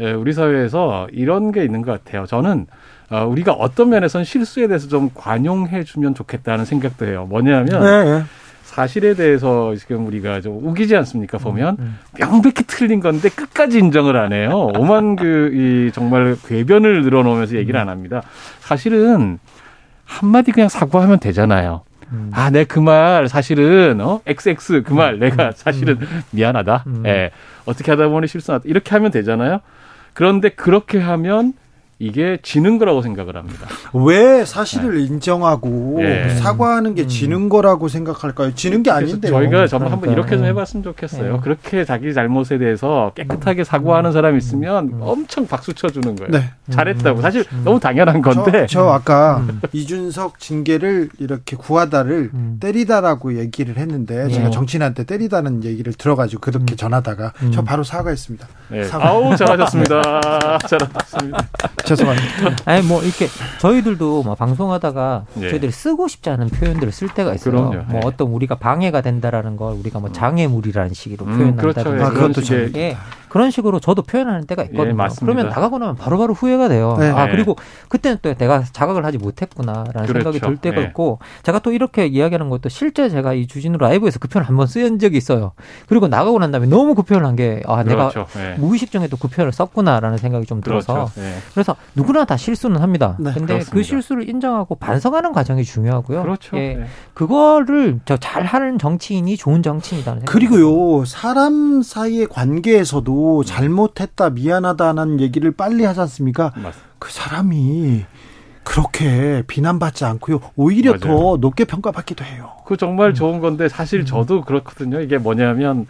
예, 0.00 0.12
우리 0.12 0.32
사회에서 0.32 1.08
이런 1.12 1.52
게 1.52 1.64
있는 1.64 1.82
것 1.82 1.92
같아요. 2.04 2.26
저는 2.26 2.66
어, 3.10 3.26
우리가 3.26 3.52
어떤 3.52 3.90
면에서는 3.90 4.24
실수에 4.24 4.66
대해서 4.68 4.88
좀 4.88 5.10
관용해 5.14 5.84
주면 5.84 6.14
좋겠다는 6.14 6.64
생각도 6.64 7.06
해요. 7.06 7.26
뭐냐면 7.28 7.66
네, 7.66 8.04
네. 8.04 8.22
사실에 8.62 9.14
대해서 9.14 9.74
지금 9.74 10.06
우리가 10.06 10.40
좀 10.40 10.60
우기지 10.64 10.94
않습니까? 10.96 11.38
보면 11.38 11.76
음, 11.80 11.84
음. 11.84 11.98
명백히 12.18 12.62
틀린 12.68 13.00
건데 13.00 13.28
끝까지 13.28 13.78
인정을 13.78 14.16
안 14.16 14.32
해요. 14.32 14.70
오만 14.78 15.16
그 15.16 15.50
이 15.52 15.90
정말 15.92 16.36
궤변을 16.46 17.02
늘어놓으면서 17.02 17.56
얘기를 17.56 17.78
안 17.80 17.88
합니다. 17.88 18.22
사실은 18.60 19.38
한마디 20.04 20.52
그냥 20.52 20.68
사과하면 20.68 21.18
되잖아요. 21.18 21.82
음. 22.12 22.30
아, 22.32 22.50
내 22.50 22.64
그 22.64 22.80
말 22.80 23.28
사실은 23.28 24.00
어 24.00 24.20
XX 24.26 24.82
그 24.84 24.94
말 24.94 25.18
내가 25.18 25.50
사실은 25.54 25.98
미안하다. 26.30 26.84
예. 26.86 26.98
네. 27.02 27.30
어떻게 27.66 27.90
하다 27.90 28.08
보니 28.08 28.28
실수났다. 28.28 28.64
이렇게 28.66 28.90
하면 28.90 29.10
되잖아요. 29.10 29.60
그런데 30.12 30.48
그렇게 30.50 30.98
하면 30.98 31.54
이게 32.02 32.38
지는 32.42 32.78
거라고 32.78 33.02
생각을 33.02 33.36
합니다. 33.36 33.66
왜 33.92 34.46
사실을 34.46 34.96
네. 34.96 35.04
인정하고 35.04 35.96
네. 35.98 36.30
사과하는 36.36 36.94
게 36.94 37.02
음. 37.02 37.08
지는 37.08 37.48
거라고 37.50 37.88
생각할까요? 37.88 38.54
지는 38.54 38.82
게 38.82 38.90
아닌데 38.90 39.28
저희가 39.28 39.66
정말 39.66 39.92
한번 39.92 40.10
이렇게 40.10 40.38
좀 40.38 40.46
해봤으면 40.46 40.82
좋겠어요. 40.82 41.34
네. 41.34 41.40
그렇게 41.42 41.84
자기 41.84 42.14
잘못에 42.14 42.56
대해서 42.58 43.12
깨끗하게 43.14 43.64
사과하는 43.64 44.12
사람이 44.12 44.38
있으면 44.38 44.88
음. 44.94 44.98
엄청 45.02 45.46
박수 45.46 45.74
쳐주는 45.74 46.16
거예요. 46.16 46.30
네. 46.30 46.50
잘했다고. 46.70 47.20
사실 47.20 47.44
음. 47.52 47.62
너무 47.66 47.78
당연한 47.78 48.22
건데. 48.22 48.66
저, 48.66 48.80
저 48.80 48.88
아까 48.88 49.44
음. 49.46 49.60
이준석 49.72 50.40
징계를 50.40 51.10
이렇게 51.18 51.54
구하다를 51.56 52.30
음. 52.32 52.56
때리다라고 52.60 53.38
얘기를 53.38 53.76
했는데 53.76 54.24
네. 54.24 54.32
제가 54.32 54.48
정치인한테 54.48 55.04
때리다는 55.04 55.64
얘기를 55.64 55.92
들어가지고 55.92 56.40
그렇게 56.40 56.76
전하다가 56.76 57.34
저 57.52 57.62
바로 57.62 57.84
사과했습니다. 57.84 58.48
네. 58.70 58.84
사과. 58.84 59.08
아우 59.10 59.36
잘하셨습니다. 59.36 60.00
잘하셨습니다. 60.66 61.46
죄송합니다. 61.90 62.56
아니 62.70 62.86
뭐 62.86 63.02
이렇게 63.02 63.26
저희들도 63.58 64.22
뭐 64.22 64.34
방송하다가 64.34 65.24
예. 65.42 65.50
저희들이 65.50 65.72
쓰고 65.72 66.08
싶지 66.08 66.30
않은 66.30 66.48
표현들을 66.48 66.92
쓸 66.92 67.08
때가 67.08 67.34
있어요. 67.34 67.70
그럼요. 67.70 67.84
뭐 67.88 68.00
예. 68.02 68.06
어떤 68.06 68.28
우리가 68.28 68.56
방해가 68.56 69.00
된다라는 69.00 69.56
걸 69.56 69.74
우리가 69.74 69.98
뭐 69.98 70.12
장애물이라는 70.12 70.94
식으로 70.94 71.26
음, 71.26 71.36
표현한다든지 71.36 71.82
그렇죠. 71.84 72.04
아, 72.04 72.10
그것도 72.10 72.42
좀 72.42 72.72
예. 72.76 72.96
그런 73.30 73.50
식으로 73.50 73.80
저도 73.80 74.02
표현하는 74.02 74.46
때가 74.46 74.64
있거든요. 74.64 75.02
예, 75.02 75.08
그러면 75.20 75.48
나가고 75.48 75.78
나면 75.78 75.94
바로 75.94 76.18
바로 76.18 76.34
후회가 76.34 76.68
돼요. 76.68 76.96
네. 76.98 77.08
아 77.10 77.28
그리고 77.28 77.56
그때는 77.88 78.18
또 78.20 78.34
내가 78.34 78.64
자각을 78.64 79.04
하지 79.04 79.18
못했구나라는 79.18 79.92
그렇죠. 80.06 80.12
생각이 80.12 80.40
들 80.40 80.56
때가 80.56 80.80
네. 80.80 80.86
있고 80.88 81.20
제가 81.44 81.60
또 81.60 81.72
이렇게 81.72 82.06
이야기하는 82.06 82.50
것도 82.50 82.68
실제 82.68 83.08
제가 83.08 83.32
이 83.34 83.46
주진우 83.46 83.78
라이브에서 83.78 84.18
그 84.18 84.26
표현 84.28 84.44
한번 84.44 84.66
쓰인 84.66 84.98
적이 84.98 85.16
있어요. 85.16 85.52
그리고 85.88 86.08
나가고 86.08 86.40
난 86.40 86.50
다음에 86.50 86.66
너무 86.66 86.96
그 86.96 87.02
표현을 87.02 87.26
한게아 87.26 87.84
내가 87.84 88.08
그렇죠. 88.08 88.26
네. 88.36 88.56
무의식 88.58 88.90
중에도 88.90 89.16
그 89.16 89.28
표현을 89.28 89.52
썼구나라는 89.52 90.18
생각이 90.18 90.44
좀 90.46 90.60
들어서 90.60 90.92
그렇죠. 90.92 91.20
네. 91.20 91.36
그래서 91.54 91.76
누구나 91.94 92.24
다 92.24 92.36
실수는 92.36 92.82
합니다. 92.82 93.16
네. 93.20 93.30
근데 93.32 93.40
그 93.40 93.46
그렇습니다. 93.46 93.72
그 93.72 93.82
실수를 93.84 94.28
인정하고 94.28 94.74
반성하는 94.74 95.32
과정이 95.32 95.62
중요하고요. 95.62 96.22
그렇죠. 96.22 96.56
예. 96.56 96.74
네. 96.74 96.86
그거를 97.14 98.00
저 98.04 98.16
잘하는 98.16 98.78
정치인이 98.78 99.36
좋은 99.36 99.62
정치인이다는 99.62 100.24
그리고요 100.24 101.04
사람 101.04 101.80
사이의 101.82 102.26
관계에서도 102.26 103.19
잘못 103.20 103.44
잘못했다 103.44 104.30
미안하다는 104.30 105.20
얘기를 105.20 105.50
빨리 105.50 105.84
하지 105.84 106.00
않습니까? 106.00 106.52
맞습니다. 106.56 106.78
그 106.98 107.10
사람이 107.12 108.04
그렇게 108.62 109.42
비난받지 109.46 110.04
않고요. 110.04 110.40
오히려 110.56 110.92
맞아요. 110.92 111.00
더 111.00 111.36
높게 111.38 111.64
평가받기도 111.64 112.24
해요. 112.24 112.52
그 112.66 112.76
정말 112.76 113.10
음. 113.10 113.14
좋은 113.14 113.40
건데 113.40 113.68
사실 113.68 114.00
음. 114.00 114.04
저도 114.04 114.42
그렇거든요. 114.42 115.00
이게 115.00 115.18
뭐냐면 115.18 115.86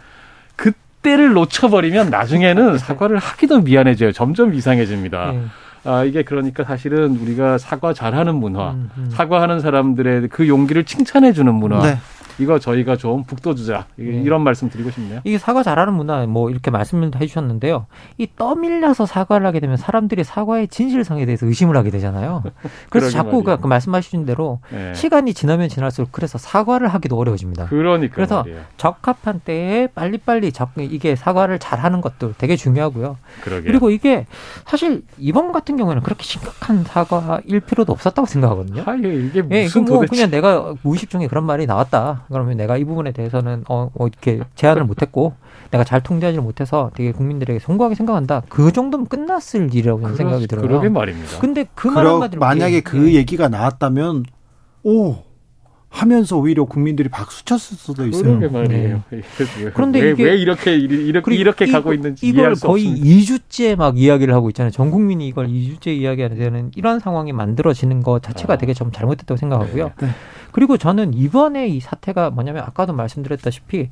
그때를 0.55 1.33
놓쳐버리면 1.33 2.09
나중에는 2.09 2.77
사과를 2.79 3.17
하기도 3.17 3.61
미안해져요. 3.61 4.13
점점 4.13 4.53
이상해집니다. 4.53 5.31
네. 5.31 5.43
아, 5.83 6.03
이게 6.03 6.23
그러니까 6.23 6.63
사실은 6.63 7.17
우리가 7.17 7.57
사과 7.57 7.93
잘하는 7.93 8.35
문화, 8.35 8.71
음, 8.71 8.89
음. 8.97 9.09
사과하는 9.11 9.59
사람들의 9.59 10.29
그 10.29 10.47
용기를 10.47 10.83
칭찬해주는 10.85 11.53
문화. 11.53 11.81
네. 11.81 11.97
이거 12.41 12.57
저희가 12.57 12.97
좀 12.97 13.23
북돋우자 13.23 13.85
네. 13.95 14.05
이런 14.05 14.43
말씀 14.43 14.69
드리고 14.69 14.89
싶네요. 14.89 15.21
이게 15.23 15.37
사과 15.37 15.61
잘하는 15.61 15.93
문화 15.93 16.25
뭐 16.25 16.49
이렇게 16.49 16.71
말씀을 16.71 17.11
해주셨는데요. 17.15 17.85
이 18.17 18.27
떠밀려서 18.35 19.05
사과를 19.05 19.45
하게 19.45 19.59
되면 19.59 19.77
사람들이 19.77 20.23
사과의 20.23 20.67
진실성에 20.69 21.25
대해서 21.25 21.45
의심을 21.45 21.77
하게 21.77 21.91
되잖아요. 21.91 22.43
그래서 22.89 23.09
자꾸 23.11 23.43
그, 23.43 23.57
그 23.59 23.67
말씀하신 23.67 24.25
대로 24.25 24.59
네. 24.71 24.93
시간이 24.95 25.35
지나면 25.35 25.69
지날수록 25.69 26.11
그래서 26.11 26.39
사과를 26.39 26.87
하기도 26.87 27.17
어려워집니다. 27.17 27.67
그러니까 27.67 28.15
그래서 28.15 28.37
말이에요. 28.39 28.61
적합한 28.77 29.41
때에 29.45 29.87
빨리빨리 29.87 30.51
적, 30.51 30.71
이게 30.79 31.15
사과를 31.15 31.59
잘하는 31.59 32.01
것도 32.01 32.33
되게 32.39 32.55
중요하고요. 32.55 33.17
그러게요. 33.43 33.63
그리고 33.63 33.91
이게 33.91 34.25
사실 34.65 35.03
이번 35.19 35.51
같은 35.51 35.77
경우에는 35.77 36.01
그렇게 36.01 36.23
심각한 36.23 36.83
사과일 36.83 37.59
필요도 37.59 37.93
없었다고 37.93 38.25
생각하거든요. 38.25 38.83
아, 38.85 38.97
예, 39.03 39.13
이게 39.13 39.41
무슨 39.41 39.85
예, 39.85 39.89
뭐 39.91 40.05
그냥 40.09 40.31
내가 40.31 40.73
무의식 40.81 41.09
중에 41.09 41.27
그런 41.27 41.43
말이 41.43 41.65
나왔다. 41.65 42.25
그러면 42.31 42.57
내가 42.57 42.77
이 42.77 42.83
부분에 42.83 43.11
대해서는 43.11 43.63
어, 43.69 43.91
어 43.93 44.07
이렇게 44.07 44.41
제안을 44.55 44.85
못했고 44.85 45.33
내가 45.71 45.83
잘 45.83 46.01
통제하지 46.01 46.39
못해서 46.39 46.91
되게 46.95 47.11
국민들에게 47.11 47.59
송구하게 47.59 47.95
생각한다. 47.95 48.43
그 48.49 48.71
정도면 48.71 49.07
끝났을 49.07 49.73
일이라고 49.73 50.01
그러, 50.01 50.15
생각이 50.15 50.47
들어요. 50.47 50.67
그러게 50.67 50.89
말입니다. 50.89 51.39
근데 51.39 51.65
그 51.75 51.87
말 51.89 52.05
한마디로 52.07 52.39
만약에 52.39 52.81
그 52.81 52.97
네. 52.97 53.13
얘기가 53.13 53.47
나왔다면 53.49 54.25
오 54.83 55.15
하면서 55.91 56.37
오히려 56.37 56.63
국민들이 56.63 57.09
박수 57.09 57.43
쳤을 57.43 57.77
수도 57.77 58.07
있어요. 58.07 58.39
그러게 58.39 58.47
말이에요. 58.47 59.03
네. 59.09 59.21
그런데 59.73 59.99
왜, 59.99 60.11
이게 60.11 60.23
왜 60.23 60.37
이렇게 60.37 60.73
이렇게 60.73 61.35
이렇게 61.35 61.65
이거, 61.65 61.77
가고 61.77 61.93
있는지 61.93 62.25
이걸 62.25 62.55
거의 62.55 62.87
없습니다. 62.87 63.05
2주째 63.05 63.75
막 63.75 63.99
이야기를 63.99 64.33
하고 64.33 64.49
있잖아요. 64.49 64.71
전 64.71 64.89
국민이 64.89 65.27
이걸 65.27 65.47
2주째 65.49 65.87
이야기하는 65.87 66.71
이런 66.75 66.99
상황이 66.99 67.33
만들어지는 67.33 68.03
것 68.03 68.23
자체가 68.23 68.53
아. 68.53 68.57
되게 68.57 68.73
좀 68.73 68.93
잘못됐다고 68.93 69.37
생각하고요. 69.37 69.91
네. 69.99 70.07
그리고 70.53 70.77
저는 70.77 71.13
이번에 71.13 71.67
이 71.67 71.81
사태가 71.81 72.29
뭐냐면 72.29 72.63
아까도 72.63 72.93
말씀드렸다시피 72.93 73.89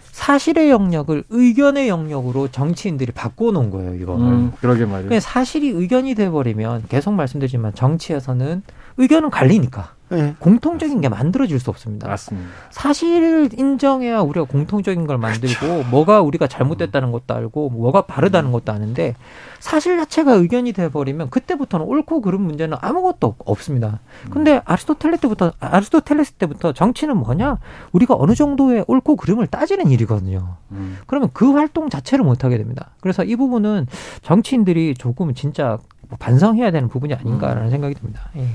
사실의 0.00 0.70
영역을 0.70 1.24
의견의 1.28 1.90
영역으로 1.90 2.48
정치인들이 2.48 3.12
바꿔놓은 3.12 3.70
거예요, 3.70 3.94
이거를. 3.94 4.24
음, 4.24 4.52
그러게 4.58 4.86
말이에요. 4.86 5.20
사실이 5.20 5.68
의견이 5.68 6.14
돼버리면 6.14 6.84
계속 6.88 7.12
말씀드리지만 7.12 7.74
정치에서는 7.74 8.62
의견은 8.96 9.28
갈리니까. 9.28 9.95
네. 10.08 10.34
공통적인 10.38 11.00
게 11.00 11.08
만들어질 11.08 11.58
수 11.58 11.70
없습니다. 11.70 12.08
맞습니다. 12.08 12.48
사실을 12.70 13.50
인정해야 13.52 14.20
우리가 14.20 14.46
공통적인 14.46 15.06
걸 15.06 15.18
만들고 15.18 15.58
그렇죠. 15.58 15.88
뭐가 15.90 16.20
우리가 16.20 16.46
잘못됐다는 16.46 17.10
것도 17.10 17.34
알고 17.34 17.70
뭐가 17.70 18.02
바르다는 18.02 18.52
것도 18.52 18.72
아는데 18.72 19.14
사실 19.58 19.96
자체가 19.96 20.34
의견이 20.34 20.72
돼 20.72 20.88
버리면 20.90 21.30
그때부터는 21.30 21.86
옳고 21.86 22.20
그른 22.20 22.40
문제는 22.42 22.76
아무것도 22.80 23.34
없습니다. 23.38 23.98
근데 24.30 24.60
아리스토텔레스 24.64 25.22
때부터 25.22 25.52
아리스토텔레스 25.58 26.32
때부터 26.34 26.72
정치는 26.72 27.16
뭐냐? 27.16 27.58
우리가 27.92 28.14
어느 28.16 28.34
정도의 28.34 28.84
옳고 28.86 29.16
그름을 29.16 29.48
따지는 29.48 29.90
일이거든요. 29.90 30.56
음. 30.70 30.98
그러면 31.06 31.30
그 31.32 31.52
활동 31.52 31.90
자체를 31.90 32.24
못 32.24 32.44
하게 32.44 32.58
됩니다. 32.58 32.90
그래서 33.00 33.24
이 33.24 33.34
부분은 33.34 33.86
정치인들이 34.22 34.94
조금 34.94 35.34
진짜 35.34 35.78
반성해야 36.18 36.70
되는 36.70 36.88
부분이 36.88 37.14
아닌가라는 37.14 37.64
음. 37.64 37.70
생각이 37.70 37.94
듭니다. 37.94 38.30
예. 38.36 38.46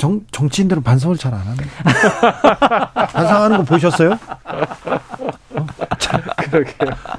정, 0.00 0.22
정치인들은 0.30 0.82
반성을 0.82 1.14
잘 1.18 1.34
안 1.34 1.40
하네. 1.40 1.62
반성하는 3.12 3.58
거 3.58 3.62
보셨어요? 3.64 4.12
어? 4.12 5.66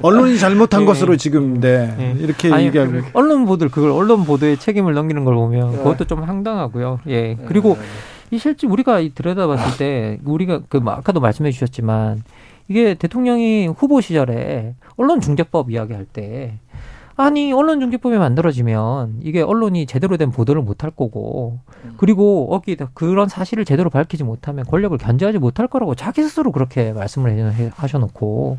언론이 0.01 0.39
잘못한 0.39 0.81
네. 0.81 0.85
것으로 0.87 1.15
지금 1.15 1.59
네, 1.61 1.93
네. 1.95 2.15
이렇게 2.17 2.51
아니, 2.51 2.65
얘기하고 2.65 3.01
언론 3.13 3.45
보도 3.45 3.69
그걸 3.69 3.91
언론 3.91 4.23
보도에 4.25 4.55
책임을 4.55 4.93
넘기는 4.95 5.23
걸 5.23 5.35
보면 5.35 5.71
네. 5.71 5.77
그것도 5.77 6.05
좀 6.05 6.23
황당하고요. 6.23 7.01
예 7.07 7.35
그리고 7.45 7.77
이 8.31 8.39
실제 8.39 8.65
우리가 8.65 8.99
들여다봤을 9.13 9.77
때 9.77 10.19
우리가 10.25 10.61
그뭐 10.67 10.91
아까도 10.91 11.19
말씀해 11.19 11.51
주셨지만 11.51 12.23
이게 12.67 12.95
대통령이 12.95 13.67
후보 13.67 14.01
시절에 14.01 14.73
언론 14.97 15.21
중재법 15.21 15.69
이야기할 15.71 16.05
때 16.05 16.57
아니 17.21 17.53
언론중재법이 17.53 18.17
만들어지면 18.17 19.19
이게 19.21 19.41
언론이 19.41 19.85
제대로 19.85 20.17
된 20.17 20.31
보도를 20.31 20.61
못할 20.61 20.91
거고 20.91 21.59
그리고 21.97 22.53
어기다 22.53 22.89
그런 22.93 23.27
사실을 23.27 23.65
제대로 23.65 23.89
밝히지 23.89 24.23
못하면 24.23 24.65
권력을 24.65 24.97
견제하지 24.97 25.37
못할 25.37 25.67
거라고 25.67 25.95
자기 25.95 26.23
스스로 26.23 26.51
그렇게 26.51 26.93
말씀을 26.93 27.71
하셔놓고 27.75 28.57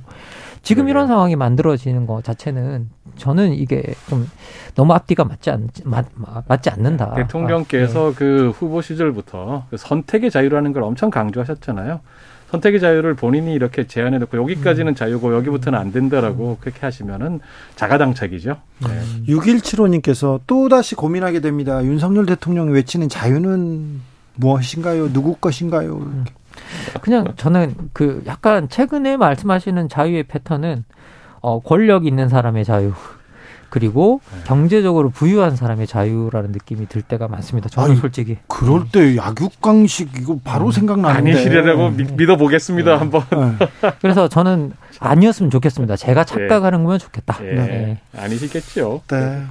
지금 0.62 0.88
이런 0.88 1.08
상황이 1.08 1.34
만들어지는 1.34 2.06
것 2.06 2.22
자체는 2.22 2.88
저는 3.16 3.52
이게 3.52 3.82
좀 4.08 4.28
너무 4.74 4.94
앞뒤가 4.94 5.24
맞지 5.24 5.50
않 5.50 5.68
맞, 5.84 6.06
맞지 6.46 6.70
않는다. 6.70 7.14
대통령께서 7.14 8.06
아, 8.06 8.10
네. 8.10 8.14
그 8.16 8.50
후보 8.50 8.80
시절부터 8.80 9.66
그 9.70 9.76
선택의 9.76 10.30
자유라는 10.30 10.72
걸 10.72 10.84
엄청 10.84 11.10
강조하셨잖아요. 11.10 12.00
선택의 12.52 12.80
자유를 12.80 13.14
본인이 13.14 13.54
이렇게 13.54 13.86
제안해놓고 13.86 14.36
여기까지는 14.36 14.92
음. 14.92 14.94
자유고 14.94 15.34
여기부터는 15.34 15.78
안 15.78 15.90
된다라고 15.90 16.58
그렇게 16.60 16.80
하시면은 16.80 17.40
자가당착이죠. 17.76 18.56
네. 18.80 19.32
6175님께서 19.32 20.40
또 20.46 20.68
다시 20.68 20.94
고민하게 20.94 21.40
됩니다. 21.40 21.82
윤석열 21.82 22.26
대통령이 22.26 22.72
외치는 22.72 23.08
자유는 23.08 24.00
무엇인가요? 24.34 25.12
누구 25.12 25.34
것인가요? 25.36 25.96
음. 25.96 26.24
그냥 27.00 27.32
저는 27.36 27.74
그 27.94 28.22
약간 28.26 28.68
최근에 28.68 29.16
말씀하시는 29.16 29.88
자유의 29.88 30.24
패턴은 30.24 30.84
어 31.40 31.60
권력 31.60 32.04
있는 32.04 32.28
사람의 32.28 32.66
자유. 32.66 32.92
그리고 33.72 34.20
네. 34.30 34.40
경제적으로 34.44 35.08
부유한 35.08 35.56
사람의 35.56 35.86
자유라는 35.86 36.52
느낌이 36.52 36.88
들 36.88 37.00
때가 37.00 37.26
많습니다. 37.26 37.70
저는 37.70 37.92
아니, 37.92 38.00
솔직히. 38.00 38.36
그럴 38.46 38.84
때 38.92 39.16
약육강식 39.16 40.10
이거 40.20 40.38
바로 40.44 40.66
음. 40.66 40.72
생각나는데. 40.72 41.32
아니시라고 41.32 41.90
네. 41.96 42.04
믿어보겠습니다 42.12 42.90
네. 42.90 42.98
한번. 42.98 43.22
네. 43.30 43.66
그래서 44.02 44.28
저는 44.28 44.74
아니었으면 44.98 45.50
좋겠습니다. 45.50 45.96
제가 45.96 46.24
착각하는 46.24 46.80
네. 46.80 46.84
거면 46.84 46.98
좋겠다. 46.98 47.38
네. 47.40 47.54
네. 47.54 48.00
아니시겠죠. 48.14 49.00
네. 49.08 49.42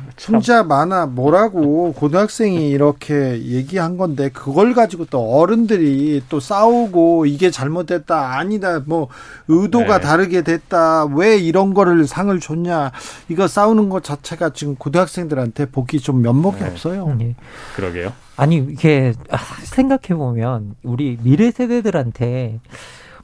자 0.43 0.63
만화 0.63 1.07
뭐라고 1.07 1.93
고등학생이 1.93 2.69
이렇게 2.69 3.41
얘기한 3.43 3.97
건데 3.97 4.29
그걸 4.29 4.73
가지고 4.73 5.05
또 5.05 5.19
어른들이 5.39 6.21
또 6.29 6.39
싸우고 6.39 7.25
이게 7.25 7.49
잘못됐다 7.49 8.37
아니다 8.37 8.81
뭐 8.85 9.07
의도가 9.47 9.99
다르게 9.99 10.41
됐다 10.41 11.05
왜 11.05 11.37
이런 11.37 11.73
거를 11.73 12.07
상을 12.07 12.39
줬냐 12.39 12.91
이거 13.29 13.47
싸우는 13.47 13.89
것 13.89 14.03
자체가 14.11 14.51
지금 14.51 14.75
고등학생들한테 14.75 15.67
보기 15.67 15.99
좀 15.99 16.21
면목이 16.21 16.59
네. 16.59 16.67
없어요. 16.67 17.15
네. 17.17 17.35
그러게요. 17.75 18.11
아니 18.35 18.57
이게 18.57 19.13
아, 19.29 19.37
생각해 19.63 20.17
보면 20.17 20.75
우리 20.83 21.17
미래 21.21 21.51
세대들한테 21.51 22.59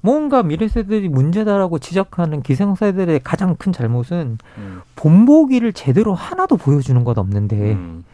뭔가 0.01 0.43
미래 0.43 0.67
세대들이 0.67 1.09
문제다라고 1.09 1.79
지적하는 1.79 2.41
기생 2.41 2.75
세대들의 2.75 3.21
가장 3.23 3.55
큰 3.55 3.73
잘못은 3.73 4.37
음. 4.57 4.81
본보기를 4.95 5.73
제대로 5.73 6.13
하나도 6.13 6.57
보여주는 6.57 7.03
것 7.03 7.17
없는데 7.17 7.73
음. 7.73 8.05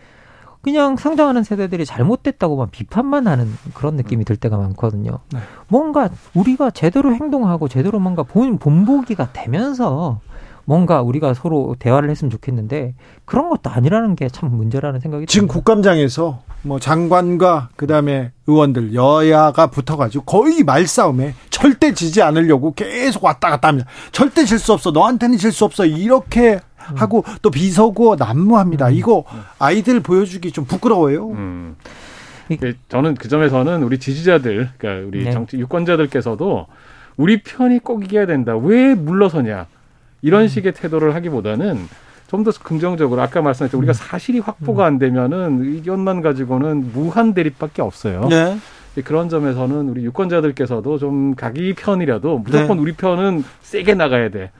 그냥 0.61 0.95
상장하는 0.95 1.43
세대들이 1.43 1.85
잘못됐다고만 1.85 2.69
비판만 2.71 3.27
하는 3.27 3.51
그런 3.73 3.97
느낌이 3.97 4.23
들 4.23 4.37
때가 4.37 4.57
많거든요. 4.57 5.19
네. 5.33 5.39
뭔가 5.67 6.09
우리가 6.33 6.71
제대로 6.71 7.13
행동하고 7.13 7.67
제대로 7.67 7.99
뭔가 7.99 8.23
본 8.23 8.57
본보기가 8.57 9.33
되면서 9.33 10.21
뭔가 10.65 11.01
우리가 11.01 11.33
서로 11.33 11.75
대화를 11.77 12.09
했으면 12.09 12.29
좋겠는데 12.31 12.95
그런 13.25 13.49
것도 13.49 13.69
아니라는 13.69 14.15
게 14.15 14.27
참 14.29 14.49
문제라는 14.55 14.99
생각이 14.99 15.25
지금 15.25 15.47
듭니다. 15.47 15.53
국감장에서 15.53 16.41
뭐 16.61 16.79
장관과 16.79 17.69
그다음에 17.75 18.31
의원들 18.47 18.93
여야가 18.93 19.67
붙어가지고 19.67 20.23
거의 20.23 20.63
말싸움에 20.63 21.33
절대 21.49 21.93
지지 21.93 22.21
않으려고 22.21 22.73
계속 22.73 23.25
왔다 23.25 23.49
갔다 23.49 23.67
합니다. 23.67 23.89
절대 24.13 24.45
질 24.45 24.59
수 24.59 24.71
없어. 24.73 24.91
너한테는 24.91 25.37
질 25.37 25.51
수 25.51 25.65
없어. 25.65 25.85
이렇게 25.85 26.53
음. 26.53 26.95
하고 26.97 27.23
또 27.41 27.49
비서고 27.51 28.15
난무합니다. 28.15 28.87
음. 28.87 28.93
이거 28.93 29.25
아이들 29.59 29.99
보여주기 29.99 30.51
좀 30.51 30.63
부끄러워요. 30.65 31.29
음. 31.31 31.75
저는 32.89 33.15
그 33.15 33.27
점에서는 33.29 33.83
우리 33.83 33.99
지지자들, 33.99 34.69
그러니까 34.77 35.07
우리 35.07 35.23
네. 35.25 35.31
정치 35.31 35.57
유권자들께서도 35.57 36.67
우리 37.17 37.41
편이 37.41 37.79
꼭 37.79 38.03
이겨야 38.05 38.25
된다. 38.25 38.55
왜 38.55 38.95
물러서냐? 38.95 39.65
이런 40.23 40.43
음. 40.43 40.47
식의 40.47 40.73
태도를 40.73 41.13
하기보다는 41.13 41.87
좀 42.33 42.43
더 42.43 42.51
긍정적으로 42.51 43.21
아까 43.21 43.43
말씀하신 43.43 43.77
우리가 43.77 43.91
음. 43.91 43.93
사실이 43.93 44.39
확보가 44.39 44.87
안 44.87 44.97
되면은 44.97 45.59
의견만 45.61 46.21
가지고는 46.21 46.91
무한 46.91 47.35
대립밖에 47.35 47.83
없어요. 47.83 48.27
네. 48.27 48.57
그런 49.03 49.29
점에서는 49.29 49.89
우리 49.89 50.03
유권자들께서도 50.05 50.97
좀 50.97 51.35
자기 51.39 51.75
편이라도 51.75 52.39
무조건 52.39 52.77
네. 52.77 52.81
우리 52.81 52.93
편은 52.93 53.43
세게 53.61 53.93
나가야 53.93 54.29
돼. 54.29 54.51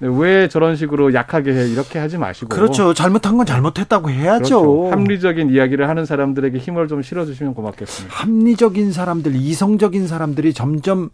왜 0.00 0.48
저런 0.48 0.76
식으로 0.76 1.14
약하게 1.14 1.54
해 1.54 1.68
이렇게 1.68 2.00
하지 2.00 2.18
마시고 2.18 2.48
그렇죠 2.48 2.92
잘못한 2.92 3.36
건 3.36 3.46
잘못했다고 3.46 4.10
해야죠 4.10 4.60
그렇죠. 4.60 4.90
합리적인 4.90 5.50
이야기를 5.50 5.88
하는 5.88 6.04
사람들에게 6.04 6.58
힘을 6.58 6.88
좀 6.88 7.02
실어주시면 7.02 7.54
고맙겠습니다 7.54 8.12
합리적인 8.12 8.90
사람들 8.90 9.36
이성적인 9.36 10.08
사람들이 10.08 10.54
점점 10.54 11.10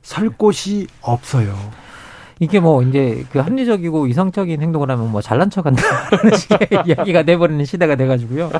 설 0.00 0.30
곳이 0.30 0.86
없어요 1.02 1.54
이게 2.38 2.60
뭐 2.60 2.82
이제 2.82 3.24
그 3.30 3.38
합리적이고 3.38 4.06
이성적인 4.06 4.60
행동을 4.60 4.90
하면 4.90 5.10
뭐 5.10 5.20
잘난 5.20 5.50
척한다라는 5.50 6.34
식의 6.36 6.68
이야기가 6.86 7.22
돼버리는 7.22 7.64
시대가 7.64 7.96
돼가지고요. 7.96 8.50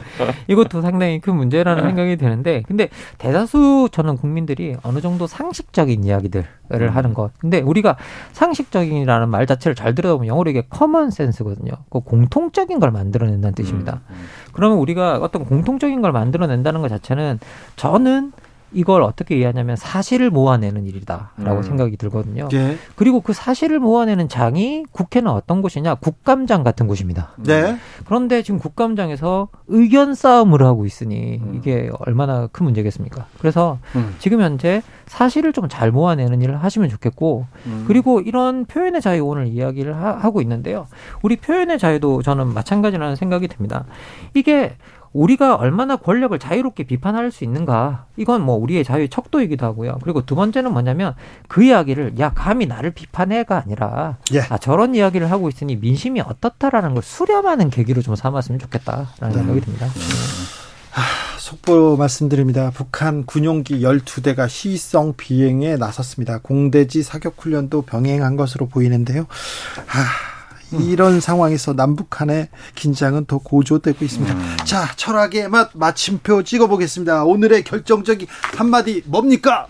이것도 0.49 0.83
상당히 0.83 1.21
큰 1.21 1.37
문제라는 1.37 1.85
생각이 1.85 2.17
드는데, 2.17 2.63
근데 2.67 2.89
대다수 3.19 3.89
저는 3.93 4.17
국민들이 4.17 4.77
어느 4.83 5.01
정도 5.01 5.27
상식적인 5.27 6.05
이야기들을 6.05 6.47
음. 6.73 6.89
하는 6.89 7.15
것. 7.15 7.33
근데 7.39 7.61
우리가 7.61 7.97
상식적인이라는 8.33 9.29
말 9.29 9.47
자체를 9.47 9.75
잘 9.75 9.95
들여다보면 9.95 10.29
영어로 10.29 10.51
이게 10.51 10.65
common 10.69 11.11
sense거든요. 11.11 11.73
그 11.91 12.01
공통적인 12.01 12.81
걸 12.81 12.91
만들어낸다는 12.91 13.55
뜻입니다. 13.55 14.01
음, 14.09 14.15
음. 14.15 14.25
그러면 14.53 14.79
우리가 14.79 15.19
어떤 15.19 15.45
공통적인 15.45 16.01
걸 16.03 16.13
만들어낸다는 16.13 16.81
것 16.81 16.89
자체는 16.89 17.39
저는 17.77 18.33
이걸 18.73 19.03
어떻게 19.03 19.37
이해하냐면 19.37 19.77
사실을 19.77 20.31
모아내는 20.31 20.87
일이다라고 20.87 21.57
음. 21.57 21.63
생각이 21.63 21.97
들거든요. 21.97 22.49
예. 22.53 22.77
그리고 22.95 23.21
그 23.21 23.33
사실을 23.33 23.81
모아내는 23.81 24.29
장이 24.29 24.85
국회는 24.93 25.31
어떤 25.31 25.63
곳이냐? 25.63 25.97
국감장 25.97 26.63
같은 26.63 26.87
곳입니다. 26.87 27.33
네. 27.39 27.77
그런데 28.07 28.43
지금 28.43 28.61
국감장에서 28.61 29.49
의견 29.69 30.15
싸움을 30.15 30.63
하고 30.63 30.87
있으니 30.87 31.41
음. 31.43 31.55
이게 31.57 31.91
얼마나 31.99 32.47
큰 32.47 32.65
문제겠습니까? 32.65 33.27
그래서 33.39 33.79
음. 33.97 34.15
지금 34.19 34.41
현재 34.43 34.83
사실을 35.07 35.53
좀 35.53 35.63
잘 35.73 35.91
모아내는 35.91 36.43
일을 36.43 36.63
하시면 36.63 36.91
좋겠고 36.91 37.47
음. 37.67 37.85
그리고 37.87 38.21
이런 38.21 38.67
표현의 38.67 39.01
자유 39.01 39.25
오늘 39.25 39.47
이야기를 39.47 39.97
하, 39.97 40.31
고 40.31 40.43
있는데요. 40.43 40.87
우리 41.23 41.37
표현의 41.37 41.79
자유도 41.79 42.23
저는 42.23 42.53
마찬가지라는 42.53 43.17
생각이 43.17 43.49
듭니다. 43.49 43.85
이게 44.35 44.77
우리가 45.13 45.57
얼마나 45.57 45.97
권력을 45.97 46.37
자유롭게 46.39 46.85
비판할 46.85 47.31
수 47.31 47.45
있는가 47.45 48.07
이건 48.17 48.43
뭐 48.43 48.57
우리의 48.57 48.85
자유의 48.85 49.09
척도이기도 49.11 49.65
하고요. 49.67 49.99
그리고 50.03 50.25
두 50.25 50.35
번째는 50.35 50.73
뭐냐면 50.73 51.15
그 51.49 51.63
이야기를 51.63 52.19
야 52.19 52.33
감히 52.35 52.67
나를 52.67 52.93
비판해가 52.93 53.63
아니라 53.65 54.17
예. 54.33 54.41
아 54.49 54.59
저런 54.59 54.95
이야기를 54.95 55.31
하고 55.31 55.49
있으니 55.49 55.77
민심이 55.77 56.21
어떻다라는 56.21 56.95
걸 56.95 57.03
수렴하는 57.03 57.71
계기로 57.71 58.03
좀 58.03 58.17
삼았으면 58.17 58.59
좋겠다라는 58.59 59.07
네. 59.21 59.33
생각이 59.33 59.61
듭니다. 59.61 59.87
네. 59.87 60.01
하, 60.93 61.03
속보 61.39 61.97
말씀드립니다. 61.97 62.71
북한 62.75 63.25
군용기 63.25 63.81
12대가 63.81 64.49
시성 64.49 65.15
비행에 65.17 65.77
나섰습니다. 65.77 66.39
공대지 66.43 67.03
사격 67.03 67.35
훈련도 67.39 67.83
병행한 67.83 68.37
것으로 68.37 68.67
보이는데요. 68.67 69.27
하, 69.87 70.32
이런 70.81 71.21
상황에서 71.21 71.75
남북 71.75 72.11
간의 72.11 72.49
긴장은 72.75 73.27
더 73.27 73.39
고조되고 73.39 74.05
있습니다. 74.05 74.35
음. 74.35 74.57
자, 74.65 74.87
철학의 74.97 75.49
맛 75.49 75.71
마침표 75.75 76.43
찍어보겠습니다. 76.43 77.25
오늘의 77.25 77.65
결정적인 77.65 78.27
한마디 78.57 79.03
뭡니까? 79.07 79.67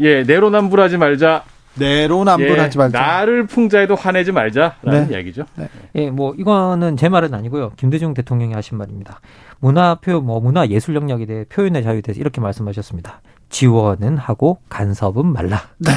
예, 0.00 0.22
내로남불하지 0.22 0.96
말자. 0.98 1.44
내로남불하지 1.74 2.76
예, 2.76 2.78
말자. 2.78 3.00
나를 3.00 3.46
풍자해도 3.46 3.94
화내지 3.94 4.32
말자라는 4.32 5.08
네. 5.08 5.14
이야기죠. 5.14 5.44
네. 5.56 5.68
예, 5.94 6.10
뭐 6.10 6.34
이거는 6.36 6.96
제 6.96 7.08
말은 7.08 7.32
아니고요. 7.32 7.72
김대중 7.76 8.12
대통령이 8.14 8.52
하신 8.54 8.76
말입니다. 8.78 9.20
문화 9.60 9.94
표현, 9.94 10.26
뭐 10.26 10.40
문화 10.40 10.66
예술 10.68 10.94
영역에 10.94 11.24
대해 11.24 11.44
표현의 11.44 11.82
자유에 11.82 12.00
대해서 12.02 12.20
이렇게 12.20 12.40
말씀하셨습니다. 12.40 13.22
지원은 13.48 14.18
하고 14.18 14.58
간섭은 14.68 15.26
말라. 15.26 15.62
네. 15.78 15.92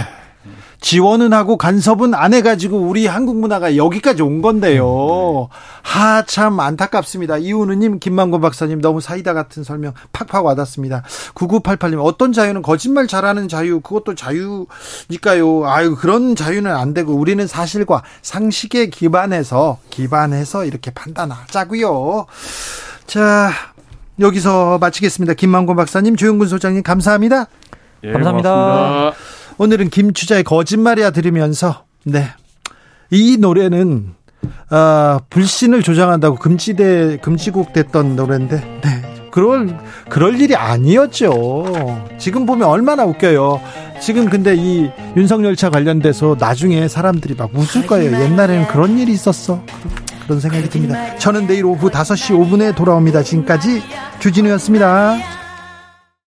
지원은 0.82 1.34
하고 1.34 1.58
간섭은 1.58 2.14
안 2.14 2.34
해가지고 2.34 2.78
우리 2.78 3.08
한국 3.08 3.38
문화가 3.38 3.76
여기까지 3.76 4.22
온 4.22 4.42
건데요. 4.42 5.50
하 5.82 6.24
참 6.26 6.60
안타깝습니다. 6.60 7.38
이우느님, 7.38 8.00
김만곤 8.00 8.42
박사님 8.42 8.82
너무 8.82 9.00
사이다 9.02 9.34
같은 9.34 9.64
설명 9.64 9.94
팍팍 10.12 10.46
와닿습니다. 10.46 11.04
9988님 11.34 12.04
어떤 12.04 12.34
자유는 12.34 12.62
거짓말 12.62 13.08
잘하는 13.08 13.48
자유 13.48 13.80
그것도 13.80 14.16
자유니까요. 14.16 15.66
아유 15.68 15.96
그런 15.96 16.36
자유는 16.36 16.76
안 16.76 16.94
되고 16.94 17.14
우리는 17.14 17.46
사실과 17.48 18.04
상식에 18.22 18.88
기반해서 18.88 19.78
기반해서 19.90 20.66
이렇게 20.66 20.92
판단하자고요. 20.92 22.26
자 23.08 23.52
여기서 24.20 24.78
마치겠습니다. 24.80 25.34
김만곤 25.34 25.76
박사님, 25.76 26.16
조영근 26.16 26.48
소장님 26.48 26.84
감사합니다. 26.84 27.48
예, 28.04 28.12
감사합니다. 28.12 28.50
고맙습니다. 28.54 29.35
오늘은 29.58 29.90
김추자의 29.90 30.44
거짓말이야 30.44 31.12
들으면서 31.12 31.86
네. 32.04 32.28
이 33.10 33.38
노래는 33.40 34.14
어, 34.70 35.20
불신을 35.30 35.82
조장한다고 35.82 36.38
금지돼 36.38 37.20
금지곡 37.22 37.74
됐던 37.74 38.16
노래인데 38.16 38.80
네. 38.82 39.30
그럴 39.32 39.78
그럴 40.10 40.40
일이 40.40 40.56
아니었죠. 40.56 42.06
지금 42.18 42.46
보면 42.46 42.70
얼마나 42.70 43.04
웃겨요. 43.04 43.60
지금 44.02 44.30
근데 44.30 44.56
이 44.56 44.90
윤석열차 45.18 45.70
관련돼서 45.70 46.38
나중에 46.40 46.88
사람들이 46.88 47.36
막 47.36 47.50
웃을 47.54 47.86
거예요. 47.86 48.14
옛날에는 48.14 48.68
그런 48.68 48.98
일이 48.98 49.12
있었어. 49.12 49.62
그런 50.24 50.40
생각이 50.40 50.70
듭니다. 50.70 51.18
저는 51.18 51.48
내일 51.48 51.66
오후 51.66 51.90
5시 51.90 52.32
5분에 52.34 52.76
돌아옵니다. 52.76 53.24
지금까지 53.24 53.84
주진우였습니다. 54.20 55.35